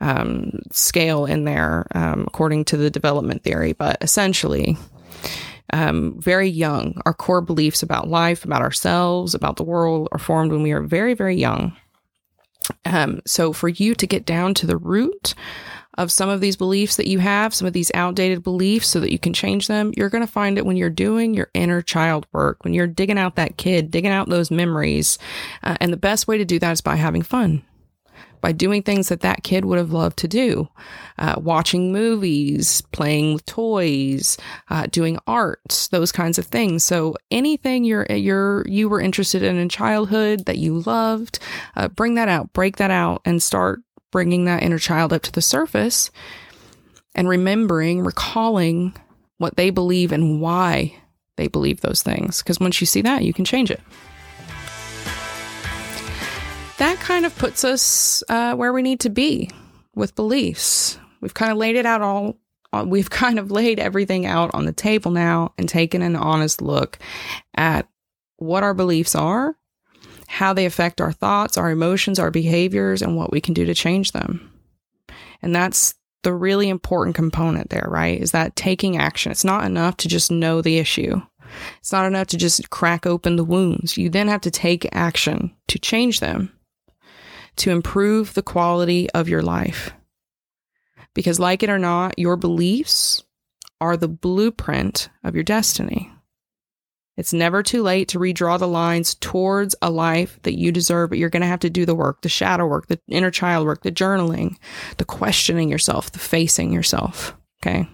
um, 0.00 0.60
scale 0.70 1.26
in 1.26 1.44
there 1.44 1.86
um, 1.94 2.24
according 2.26 2.64
to 2.66 2.76
the 2.76 2.90
development 2.90 3.42
theory, 3.42 3.74
but 3.74 3.98
essentially, 4.00 4.76
um, 5.74 6.18
very 6.18 6.48
young, 6.48 7.00
our 7.06 7.14
core 7.14 7.40
beliefs 7.40 7.82
about 7.82 8.08
life, 8.08 8.44
about 8.44 8.62
ourselves, 8.62 9.34
about 9.34 9.56
the 9.56 9.64
world 9.64 10.08
are 10.12 10.18
formed 10.18 10.52
when 10.52 10.62
we 10.62 10.72
are 10.72 10.82
very, 10.82 11.14
very 11.14 11.36
young. 11.36 11.76
Um, 12.84 13.20
so 13.26 13.52
for 13.52 13.68
you 13.68 13.94
to 13.94 14.06
get 14.06 14.24
down 14.24 14.54
to 14.54 14.66
the 14.66 14.76
root 14.76 15.34
of 15.98 16.10
some 16.10 16.28
of 16.28 16.40
these 16.40 16.56
beliefs 16.56 16.96
that 16.96 17.06
you 17.08 17.18
have, 17.18 17.52
some 17.54 17.66
of 17.66 17.72
these 17.72 17.90
outdated 17.94 18.42
beliefs, 18.42 18.88
so 18.88 18.98
that 19.00 19.12
you 19.12 19.18
can 19.18 19.32
change 19.32 19.68
them, 19.68 19.92
you're 19.96 20.08
going 20.08 20.24
to 20.26 20.32
find 20.32 20.56
it 20.58 20.64
when 20.64 20.76
you're 20.76 20.88
doing 20.90 21.34
your 21.34 21.50
inner 21.54 21.82
child 21.82 22.26
work, 22.32 22.64
when 22.64 22.72
you're 22.72 22.86
digging 22.86 23.18
out 23.18 23.36
that 23.36 23.56
kid, 23.56 23.90
digging 23.90 24.10
out 24.10 24.28
those 24.28 24.50
memories. 24.50 25.18
Uh, 25.62 25.76
and 25.80 25.92
the 25.92 25.96
best 25.98 26.26
way 26.26 26.38
to 26.38 26.44
do 26.44 26.58
that 26.58 26.72
is 26.72 26.80
by 26.80 26.96
having 26.96 27.22
fun. 27.22 27.62
by 28.42 28.52
doing 28.52 28.82
things 28.82 29.08
that 29.08 29.20
that 29.20 29.42
kid 29.44 29.64
would 29.64 29.78
have 29.78 29.92
loved 29.92 30.18
to 30.18 30.28
do 30.28 30.68
uh, 31.18 31.36
watching 31.38 31.92
movies 31.92 32.82
playing 32.92 33.34
with 33.34 33.46
toys 33.46 34.36
uh, 34.68 34.86
doing 34.90 35.18
arts, 35.26 35.88
those 35.88 36.12
kinds 36.12 36.38
of 36.38 36.46
things 36.46 36.84
so 36.84 37.16
anything 37.30 37.84
you're 37.84 38.04
you're 38.10 38.66
you 38.66 38.88
were 38.88 39.00
interested 39.00 39.42
in 39.42 39.56
in 39.56 39.68
childhood 39.68 40.44
that 40.46 40.58
you 40.58 40.80
loved 40.80 41.38
uh, 41.76 41.88
bring 41.88 42.14
that 42.14 42.28
out 42.28 42.52
break 42.52 42.76
that 42.76 42.90
out 42.90 43.22
and 43.24 43.42
start 43.42 43.80
bringing 44.12 44.44
that 44.44 44.62
inner 44.62 44.78
child 44.78 45.12
up 45.12 45.22
to 45.22 45.32
the 45.32 45.42
surface 45.42 46.10
and 47.14 47.28
remembering 47.28 48.02
recalling 48.02 48.94
what 49.38 49.56
they 49.56 49.70
believe 49.70 50.12
and 50.12 50.40
why 50.40 50.94
they 51.36 51.48
believe 51.48 51.80
those 51.80 52.02
things 52.02 52.40
because 52.40 52.60
once 52.60 52.80
you 52.80 52.86
see 52.86 53.02
that 53.02 53.24
you 53.24 53.32
can 53.32 53.44
change 53.44 53.70
it 53.70 53.80
that 56.82 56.98
kind 56.98 57.24
of 57.24 57.36
puts 57.36 57.62
us 57.62 58.24
uh, 58.28 58.56
where 58.56 58.72
we 58.72 58.82
need 58.82 58.98
to 59.00 59.08
be 59.08 59.48
with 59.94 60.16
beliefs. 60.16 60.98
We've 61.20 61.32
kind 61.32 61.52
of 61.52 61.58
laid 61.58 61.76
it 61.76 61.86
out 61.86 62.02
all, 62.02 62.36
uh, 62.72 62.84
we've 62.86 63.10
kind 63.24 63.38
of 63.38 63.52
laid 63.52 63.78
everything 63.78 64.26
out 64.26 64.50
on 64.52 64.64
the 64.64 64.72
table 64.72 65.12
now 65.12 65.52
and 65.56 65.68
taken 65.68 66.02
an 66.02 66.16
honest 66.16 66.60
look 66.60 66.98
at 67.54 67.88
what 68.38 68.64
our 68.64 68.74
beliefs 68.74 69.14
are, 69.14 69.56
how 70.32 70.54
they 70.54 70.64
affect 70.64 70.98
our 70.98 71.12
thoughts, 71.12 71.58
our 71.58 71.70
emotions, 71.70 72.18
our 72.18 72.30
behaviors, 72.30 73.02
and 73.02 73.16
what 73.16 73.30
we 73.30 73.38
can 73.38 73.52
do 73.52 73.66
to 73.66 73.74
change 73.74 74.12
them. 74.12 74.50
And 75.42 75.54
that's 75.54 75.94
the 76.22 76.32
really 76.32 76.70
important 76.70 77.14
component 77.14 77.68
there, 77.68 77.86
right? 77.86 78.18
Is 78.18 78.30
that 78.30 78.56
taking 78.56 78.96
action. 78.96 79.30
It's 79.30 79.44
not 79.44 79.64
enough 79.64 79.98
to 79.98 80.08
just 80.08 80.30
know 80.30 80.62
the 80.62 80.78
issue. 80.78 81.20
It's 81.80 81.92
not 81.92 82.06
enough 82.06 82.28
to 82.28 82.38
just 82.38 82.70
crack 82.70 83.04
open 83.04 83.36
the 83.36 83.44
wounds. 83.44 83.98
You 83.98 84.08
then 84.08 84.28
have 84.28 84.40
to 84.42 84.50
take 84.50 84.88
action 84.92 85.54
to 85.68 85.78
change 85.78 86.20
them 86.20 86.50
to 87.56 87.70
improve 87.70 88.32
the 88.32 88.42
quality 88.42 89.10
of 89.10 89.28
your 89.28 89.42
life. 89.42 89.92
Because, 91.12 91.38
like 91.38 91.62
it 91.62 91.68
or 91.68 91.78
not, 91.78 92.18
your 92.18 92.36
beliefs 92.36 93.22
are 93.82 93.98
the 93.98 94.08
blueprint 94.08 95.10
of 95.24 95.34
your 95.34 95.44
destiny. 95.44 96.11
It's 97.16 97.32
never 97.32 97.62
too 97.62 97.82
late 97.82 98.08
to 98.08 98.18
redraw 98.18 98.58
the 98.58 98.68
lines 98.68 99.14
towards 99.16 99.74
a 99.82 99.90
life 99.90 100.38
that 100.42 100.58
you 100.58 100.72
deserve, 100.72 101.10
but 101.10 101.18
you're 101.18 101.28
going 101.28 101.42
to 101.42 101.46
have 101.46 101.60
to 101.60 101.70
do 101.70 101.84
the 101.84 101.94
work, 101.94 102.22
the 102.22 102.28
shadow 102.28 102.66
work, 102.66 102.86
the 102.86 102.98
inner 103.08 103.30
child 103.30 103.66
work, 103.66 103.82
the 103.82 103.92
journaling, 103.92 104.56
the 104.96 105.04
questioning 105.04 105.68
yourself, 105.68 106.10
the 106.10 106.18
facing 106.18 106.72
yourself. 106.72 107.36
Okay. 107.62 107.86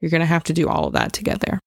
You're 0.00 0.10
going 0.10 0.20
to 0.20 0.26
have 0.26 0.44
to 0.44 0.52
do 0.52 0.68
all 0.68 0.86
of 0.86 0.94
that 0.94 1.12
to 1.14 1.24
get 1.24 1.40
there. 1.40 1.60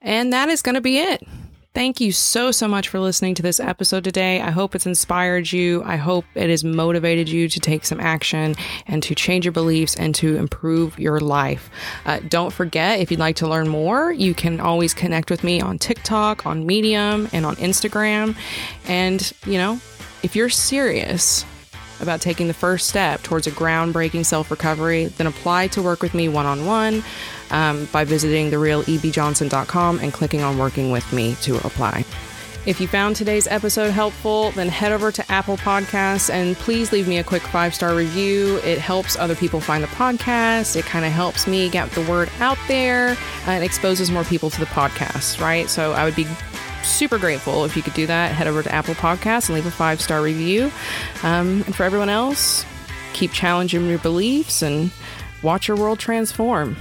And 0.00 0.32
that 0.32 0.48
is 0.48 0.62
going 0.62 0.76
to 0.76 0.80
be 0.80 0.98
it. 0.98 1.26
Thank 1.74 2.00
you 2.00 2.12
so, 2.12 2.52
so 2.52 2.68
much 2.68 2.88
for 2.88 3.00
listening 3.00 3.34
to 3.34 3.42
this 3.42 3.58
episode 3.58 4.04
today. 4.04 4.40
I 4.40 4.52
hope 4.52 4.76
it's 4.76 4.86
inspired 4.86 5.50
you. 5.50 5.82
I 5.84 5.96
hope 5.96 6.24
it 6.36 6.48
has 6.48 6.62
motivated 6.62 7.28
you 7.28 7.48
to 7.48 7.58
take 7.58 7.84
some 7.84 7.98
action 7.98 8.54
and 8.86 9.02
to 9.02 9.12
change 9.16 9.44
your 9.44 9.50
beliefs 9.50 9.96
and 9.96 10.14
to 10.14 10.36
improve 10.36 10.96
your 11.00 11.18
life. 11.18 11.68
Uh, 12.06 12.20
don't 12.28 12.52
forget, 12.52 13.00
if 13.00 13.10
you'd 13.10 13.18
like 13.18 13.34
to 13.36 13.48
learn 13.48 13.68
more, 13.68 14.12
you 14.12 14.34
can 14.34 14.60
always 14.60 14.94
connect 14.94 15.32
with 15.32 15.42
me 15.42 15.60
on 15.60 15.80
TikTok, 15.80 16.46
on 16.46 16.64
Medium, 16.64 17.28
and 17.32 17.44
on 17.44 17.56
Instagram. 17.56 18.36
And, 18.86 19.32
you 19.44 19.58
know, 19.58 19.80
if 20.22 20.36
you're 20.36 20.50
serious 20.50 21.44
about 22.04 22.20
taking 22.20 22.46
the 22.46 22.54
first 22.54 22.88
step 22.88 23.22
towards 23.24 23.48
a 23.48 23.50
groundbreaking 23.50 24.24
self 24.24 24.52
recovery, 24.52 25.06
then 25.06 25.26
apply 25.26 25.66
to 25.68 25.82
work 25.82 26.00
with 26.00 26.14
me 26.14 26.28
one 26.28 26.46
on 26.46 26.64
one 26.64 27.02
by 27.50 28.04
visiting 28.04 28.50
therealebjohnson.com 28.52 29.98
and 29.98 30.12
clicking 30.12 30.42
on 30.42 30.58
Working 30.58 30.92
with 30.92 31.12
Me 31.12 31.34
to 31.42 31.56
apply. 31.66 32.04
If 32.66 32.80
you 32.80 32.88
found 32.88 33.14
today's 33.14 33.46
episode 33.46 33.90
helpful, 33.90 34.50
then 34.52 34.68
head 34.68 34.90
over 34.90 35.12
to 35.12 35.30
Apple 35.30 35.58
Podcasts 35.58 36.32
and 36.32 36.56
please 36.56 36.92
leave 36.92 37.06
me 37.06 37.18
a 37.18 37.24
quick 37.24 37.42
five 37.42 37.74
star 37.74 37.94
review. 37.94 38.56
It 38.64 38.78
helps 38.78 39.16
other 39.16 39.34
people 39.34 39.60
find 39.60 39.84
the 39.84 39.88
podcast. 39.88 40.74
It 40.74 40.86
kind 40.86 41.04
of 41.04 41.12
helps 41.12 41.46
me 41.46 41.68
get 41.68 41.90
the 41.90 42.00
word 42.02 42.30
out 42.40 42.56
there 42.66 43.18
and 43.46 43.62
exposes 43.62 44.10
more 44.10 44.24
people 44.24 44.48
to 44.48 44.60
the 44.60 44.66
podcast, 44.66 45.42
right? 45.42 45.68
So 45.68 45.92
I 45.92 46.04
would 46.04 46.16
be 46.16 46.26
super 46.84 47.18
grateful 47.18 47.64
if 47.64 47.76
you 47.76 47.82
could 47.82 47.94
do 47.94 48.06
that. 48.06 48.32
Head 48.32 48.46
over 48.46 48.62
to 48.62 48.72
Apple 48.72 48.94
Podcasts 48.94 49.48
and 49.48 49.54
leave 49.54 49.66
a 49.66 49.70
five 49.70 50.00
star 50.00 50.22
review. 50.22 50.70
Um, 51.22 51.62
and 51.66 51.74
for 51.74 51.84
everyone 51.84 52.08
else, 52.08 52.64
keep 53.12 53.32
challenging 53.32 53.88
your 53.88 53.98
beliefs 53.98 54.62
and 54.62 54.90
watch 55.42 55.68
your 55.68 55.76
world 55.76 55.98
transform. 55.98 56.76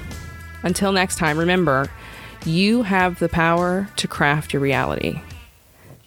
Until 0.64 0.92
next 0.92 1.18
time, 1.18 1.38
remember, 1.38 1.90
you 2.46 2.84
have 2.84 3.20
the 3.20 3.30
power 3.30 3.90
to 3.98 4.08
craft 4.08 4.54
your 4.54 4.62
reality. 4.62 5.22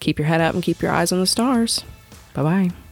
Keep 0.01 0.19
your 0.19 0.29
head 0.29 0.41
up 0.41 0.55
and 0.55 0.63
keep 0.63 0.83
your 0.83 0.93
eyes 0.93 1.13
on 1.13 1.21
the 1.21 1.27
stars. 1.27 1.85
Bye 2.35 2.43
bye. 2.43 2.86